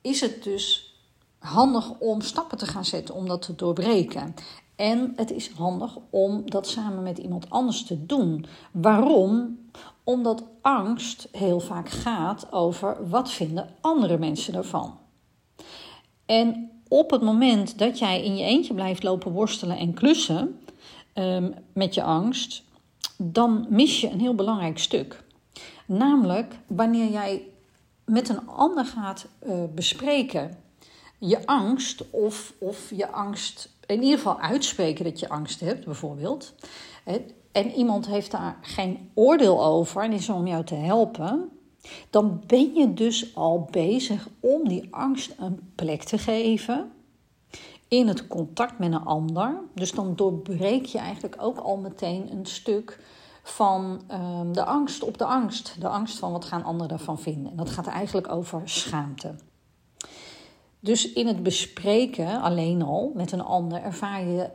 is 0.00 0.20
het 0.20 0.42
dus 0.42 0.94
handig 1.38 1.98
om 1.98 2.20
stappen 2.20 2.58
te 2.58 2.66
gaan 2.66 2.84
zetten 2.84 3.14
om 3.14 3.26
dat 3.26 3.42
te 3.42 3.54
doorbreken. 3.54 4.34
En 4.76 5.12
het 5.16 5.30
is 5.30 5.50
handig 5.50 5.98
om 6.10 6.50
dat 6.50 6.68
samen 6.68 7.02
met 7.02 7.18
iemand 7.18 7.50
anders 7.50 7.84
te 7.84 8.06
doen. 8.06 8.46
Waarom? 8.72 9.58
Omdat 10.04 10.44
angst 10.60 11.28
heel 11.32 11.60
vaak 11.60 11.88
gaat 11.88 12.52
over 12.52 13.08
wat 13.08 13.30
vinden 13.30 13.74
andere 13.80 14.18
mensen 14.18 14.54
ervan. 14.54 14.98
En 16.26 16.70
op 16.88 17.10
het 17.10 17.22
moment 17.22 17.78
dat 17.78 17.98
jij 17.98 18.24
in 18.24 18.36
je 18.36 18.44
eentje 18.44 18.74
blijft 18.74 19.02
lopen 19.02 19.32
worstelen 19.32 19.78
en 19.78 19.94
klussen 19.94 20.60
um, 21.14 21.54
met 21.72 21.94
je 21.94 22.02
angst, 22.02 22.62
dan 23.16 23.66
mis 23.68 24.00
je 24.00 24.10
een 24.10 24.20
heel 24.20 24.34
belangrijk 24.34 24.78
stuk. 24.78 25.22
Namelijk 25.86 26.54
wanneer 26.66 27.10
jij 27.10 27.42
met 28.04 28.28
een 28.28 28.46
ander 28.46 28.84
gaat 28.84 29.26
uh, 29.46 29.64
bespreken 29.74 30.58
je 31.18 31.46
angst 31.46 32.10
of, 32.10 32.54
of 32.58 32.90
je 32.96 33.10
angst, 33.10 33.76
in 33.86 34.02
ieder 34.02 34.18
geval 34.18 34.40
uitspreken 34.40 35.04
dat 35.04 35.20
je 35.20 35.28
angst 35.28 35.60
hebt, 35.60 35.84
bijvoorbeeld. 35.84 36.54
En 37.52 37.70
iemand 37.70 38.06
heeft 38.06 38.30
daar 38.30 38.58
geen 38.60 39.10
oordeel 39.14 39.64
over 39.64 40.02
en 40.02 40.12
is 40.12 40.28
om 40.28 40.46
jou 40.46 40.64
te 40.64 40.74
helpen, 40.74 41.48
dan 42.10 42.42
ben 42.46 42.74
je 42.74 42.94
dus 42.94 43.36
al 43.36 43.68
bezig 43.70 44.28
om 44.40 44.68
die 44.68 44.88
angst 44.90 45.34
een 45.38 45.72
plek 45.74 46.02
te 46.02 46.18
geven 46.18 46.92
in 47.90 48.08
het 48.08 48.26
contact 48.26 48.78
met 48.78 48.92
een 48.92 49.04
ander. 49.04 49.60
Dus 49.74 49.92
dan 49.92 50.16
doorbreek 50.16 50.84
je 50.84 50.98
eigenlijk 50.98 51.36
ook 51.38 51.58
al 51.58 51.76
meteen 51.76 52.32
een 52.32 52.46
stuk 52.46 52.98
van 53.42 54.02
um, 54.10 54.52
de 54.52 54.64
angst 54.64 55.02
op 55.02 55.18
de 55.18 55.24
angst. 55.24 55.80
De 55.80 55.88
angst 55.88 56.18
van 56.18 56.32
wat 56.32 56.44
gaan 56.44 56.64
anderen 56.64 56.88
daarvan 56.88 57.18
vinden. 57.18 57.50
En 57.50 57.56
dat 57.56 57.70
gaat 57.70 57.86
eigenlijk 57.86 58.32
over 58.32 58.62
schaamte. 58.64 59.34
Dus 60.80 61.12
in 61.12 61.26
het 61.26 61.42
bespreken 61.42 62.40
alleen 62.40 62.82
al 62.82 63.12
met 63.14 63.32
een 63.32 63.42
ander 63.42 63.82
ervaar 63.82 64.24
je, 64.24 64.50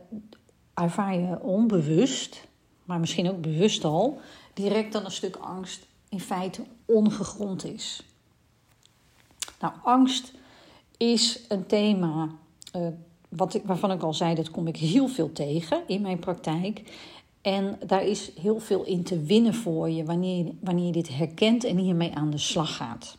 ervaar 0.73 1.19
je 1.19 1.41
onbewust, 1.41 2.47
maar 2.83 2.99
misschien 2.99 3.29
ook 3.29 3.41
bewust 3.41 3.83
al, 3.83 4.19
direct 4.53 4.93
dan 4.93 5.05
een 5.05 5.11
stuk 5.11 5.35
angst 5.35 5.85
in 6.09 6.19
feite 6.19 6.63
ongegrond 6.85 7.65
is. 7.65 8.03
Nou, 9.59 9.73
angst 9.83 10.31
is 10.97 11.45
een 11.47 11.65
thema 11.65 12.29
uh, 12.75 12.87
wat 13.35 13.53
ik, 13.53 13.61
waarvan 13.65 13.91
ik 13.91 14.03
al 14.03 14.13
zei, 14.13 14.35
dat 14.35 14.51
kom 14.51 14.67
ik 14.67 14.77
heel 14.77 15.07
veel 15.07 15.31
tegen 15.31 15.81
in 15.87 16.01
mijn 16.01 16.19
praktijk. 16.19 16.81
En 17.41 17.79
daar 17.85 18.03
is 18.03 18.31
heel 18.41 18.59
veel 18.59 18.83
in 18.83 19.03
te 19.03 19.21
winnen 19.21 19.53
voor 19.53 19.89
je 19.89 20.03
wanneer, 20.03 20.51
wanneer 20.59 20.85
je 20.85 20.91
dit 20.91 21.17
herkent 21.17 21.63
en 21.63 21.77
hiermee 21.77 22.15
aan 22.15 22.29
de 22.29 22.37
slag 22.37 22.75
gaat. 22.75 23.17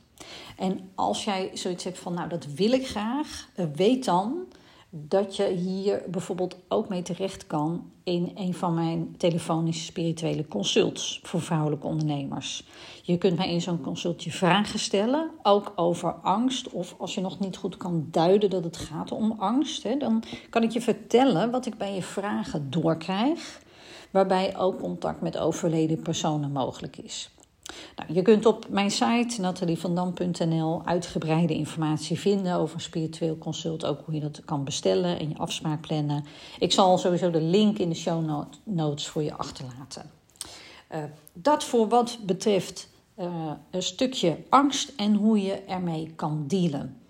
En 0.56 0.90
als 0.94 1.24
jij 1.24 1.50
zoiets 1.54 1.84
hebt 1.84 1.98
van, 1.98 2.14
nou 2.14 2.28
dat 2.28 2.46
wil 2.46 2.72
ik 2.72 2.86
graag, 2.86 3.48
eh, 3.54 3.66
weet 3.74 4.04
dan 4.04 4.46
dat 4.90 5.36
je 5.36 5.48
hier 5.48 6.02
bijvoorbeeld 6.08 6.56
ook 6.68 6.88
mee 6.88 7.02
terecht 7.02 7.46
kan 7.46 7.90
in 8.04 8.30
een 8.34 8.54
van 8.54 8.74
mijn 8.74 9.14
telefonische 9.16 9.84
spirituele 9.84 10.48
consults 10.48 11.20
voor 11.22 11.40
vrouwelijke 11.40 11.86
ondernemers. 11.86 12.66
Je 13.02 13.18
kunt 13.18 13.36
mij 13.36 13.52
in 13.52 13.60
zo'n 13.60 13.80
consultje 13.80 14.30
vragen 14.30 14.78
stellen, 14.78 15.30
ook 15.42 15.72
over 15.76 16.12
angst. 16.12 16.70
Of 16.70 16.94
als 16.98 17.14
je 17.14 17.20
nog 17.20 17.38
niet 17.38 17.56
goed 17.56 17.76
kan 17.76 18.08
duiden 18.10 18.50
dat 18.50 18.64
het 18.64 18.76
gaat 18.76 19.12
om 19.12 19.34
angst, 19.38 19.82
hè, 19.82 19.96
dan 19.96 20.22
kan 20.50 20.62
ik 20.62 20.70
je 20.70 20.80
vertellen 20.80 21.50
wat 21.50 21.66
ik 21.66 21.78
bij 21.78 21.94
je 21.94 22.02
vragen 22.02 22.70
doorkrijg. 22.70 23.60
Waarbij 24.10 24.56
ook 24.56 24.80
contact 24.80 25.20
met 25.20 25.38
overleden 25.38 26.02
personen 26.02 26.52
mogelijk 26.52 26.96
is. 26.96 27.30
Nou, 27.96 28.12
je 28.12 28.22
kunt 28.22 28.46
op 28.46 28.66
mijn 28.68 28.90
site 28.90 29.40
natalievandam.nl 29.40 30.82
uitgebreide 30.84 31.54
informatie 31.54 32.18
vinden 32.18 32.54
over 32.54 32.80
spiritueel 32.80 33.38
consult. 33.38 33.84
Ook 33.84 34.00
hoe 34.04 34.14
je 34.14 34.20
dat 34.20 34.44
kan 34.44 34.64
bestellen 34.64 35.18
en 35.18 35.28
je 35.28 35.36
afspraak 35.36 35.80
plannen. 35.80 36.24
Ik 36.58 36.72
zal 36.72 36.98
sowieso 36.98 37.30
de 37.30 37.40
link 37.40 37.78
in 37.78 37.88
de 37.88 37.94
show 37.94 38.44
notes 38.64 39.08
voor 39.08 39.22
je 39.22 39.34
achterlaten. 39.34 40.10
Uh, 40.94 40.98
dat 41.32 41.64
voor 41.64 41.88
wat 41.88 42.18
betreft 42.22 42.88
uh, 43.18 43.50
een 43.70 43.82
stukje 43.82 44.36
angst 44.48 44.92
en 44.96 45.14
hoe 45.14 45.42
je 45.42 45.52
ermee 45.52 46.12
kan 46.16 46.44
dealen. 46.46 47.00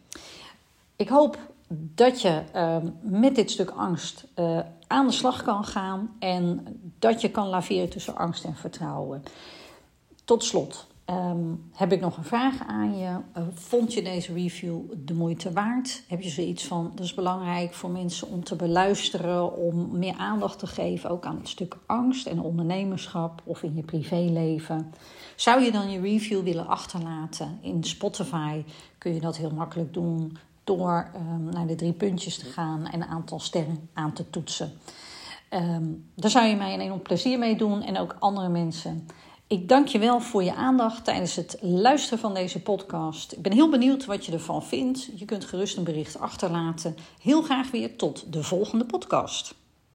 Ik 0.96 1.08
hoop 1.08 1.38
dat 1.94 2.20
je 2.20 2.42
uh, 2.54 2.76
met 3.00 3.34
dit 3.34 3.50
stuk 3.50 3.70
angst 3.70 4.24
aan 4.86 5.06
de 5.06 5.12
slag 5.12 5.42
kan 5.42 5.64
gaan 5.64 6.16
en 6.18 6.66
dat 6.98 7.20
je 7.20 7.30
kan 7.30 7.48
laveren 7.48 7.88
tussen 7.88 8.16
angst 8.16 8.44
en 8.44 8.56
vertrouwen. 8.56 9.22
Tot 10.26 10.44
slot 10.44 10.86
um, 11.10 11.70
heb 11.72 11.92
ik 11.92 12.00
nog 12.00 12.16
een 12.16 12.24
vraag 12.24 12.66
aan 12.66 12.98
je. 12.98 13.08
Uh, 13.36 13.42
vond 13.52 13.92
je 13.94 14.02
deze 14.02 14.32
review 14.32 14.80
de 15.04 15.14
moeite 15.14 15.52
waard? 15.52 16.02
Heb 16.08 16.20
je 16.20 16.28
zoiets 16.28 16.64
van, 16.64 16.92
dat 16.94 17.04
is 17.04 17.14
belangrijk 17.14 17.74
voor 17.74 17.90
mensen 17.90 18.28
om 18.28 18.44
te 18.44 18.56
beluisteren, 18.56 19.56
om 19.56 19.98
meer 19.98 20.14
aandacht 20.16 20.58
te 20.58 20.66
geven, 20.66 21.10
ook 21.10 21.24
aan 21.24 21.36
het 21.36 21.48
stuk 21.48 21.76
angst 21.86 22.26
en 22.26 22.40
ondernemerschap 22.40 23.42
of 23.44 23.62
in 23.62 23.74
je 23.74 23.82
privéleven? 23.82 24.92
Zou 25.36 25.62
je 25.62 25.72
dan 25.72 25.90
je 25.90 26.00
review 26.00 26.42
willen 26.42 26.66
achterlaten 26.66 27.58
in 27.60 27.84
Spotify? 27.84 28.64
Kun 28.98 29.14
je 29.14 29.20
dat 29.20 29.36
heel 29.36 29.52
makkelijk 29.52 29.94
doen 29.94 30.38
door 30.64 31.10
um, 31.16 31.44
naar 31.44 31.66
de 31.66 31.74
drie 31.74 31.92
puntjes 31.92 32.38
te 32.38 32.46
gaan 32.46 32.86
en 32.86 33.02
een 33.02 33.08
aantal 33.08 33.40
sterren 33.40 33.88
aan 33.92 34.12
te 34.12 34.30
toetsen. 34.30 34.72
Um, 35.50 36.10
daar 36.14 36.30
zou 36.30 36.46
je 36.46 36.56
mij 36.56 36.74
een 36.74 36.80
enorm 36.80 37.02
plezier 37.02 37.38
mee 37.38 37.56
doen 37.56 37.82
en 37.82 37.98
ook 37.98 38.16
andere 38.18 38.48
mensen. 38.48 39.06
Ik 39.48 39.68
dank 39.68 39.88
je 39.88 39.98
wel 39.98 40.20
voor 40.20 40.42
je 40.42 40.54
aandacht 40.54 41.04
tijdens 41.04 41.36
het 41.36 41.58
luisteren 41.60 42.18
van 42.18 42.34
deze 42.34 42.62
podcast. 42.62 43.32
Ik 43.32 43.42
ben 43.42 43.52
heel 43.52 43.70
benieuwd 43.70 44.04
wat 44.04 44.26
je 44.26 44.32
ervan 44.32 44.64
vindt. 44.64 45.08
Je 45.14 45.24
kunt 45.24 45.44
gerust 45.44 45.76
een 45.76 45.84
bericht 45.84 46.18
achterlaten. 46.18 46.96
Heel 47.20 47.42
graag 47.42 47.70
weer 47.70 47.96
tot 47.96 48.32
de 48.32 48.42
volgende 48.42 48.84
podcast. 48.84 49.54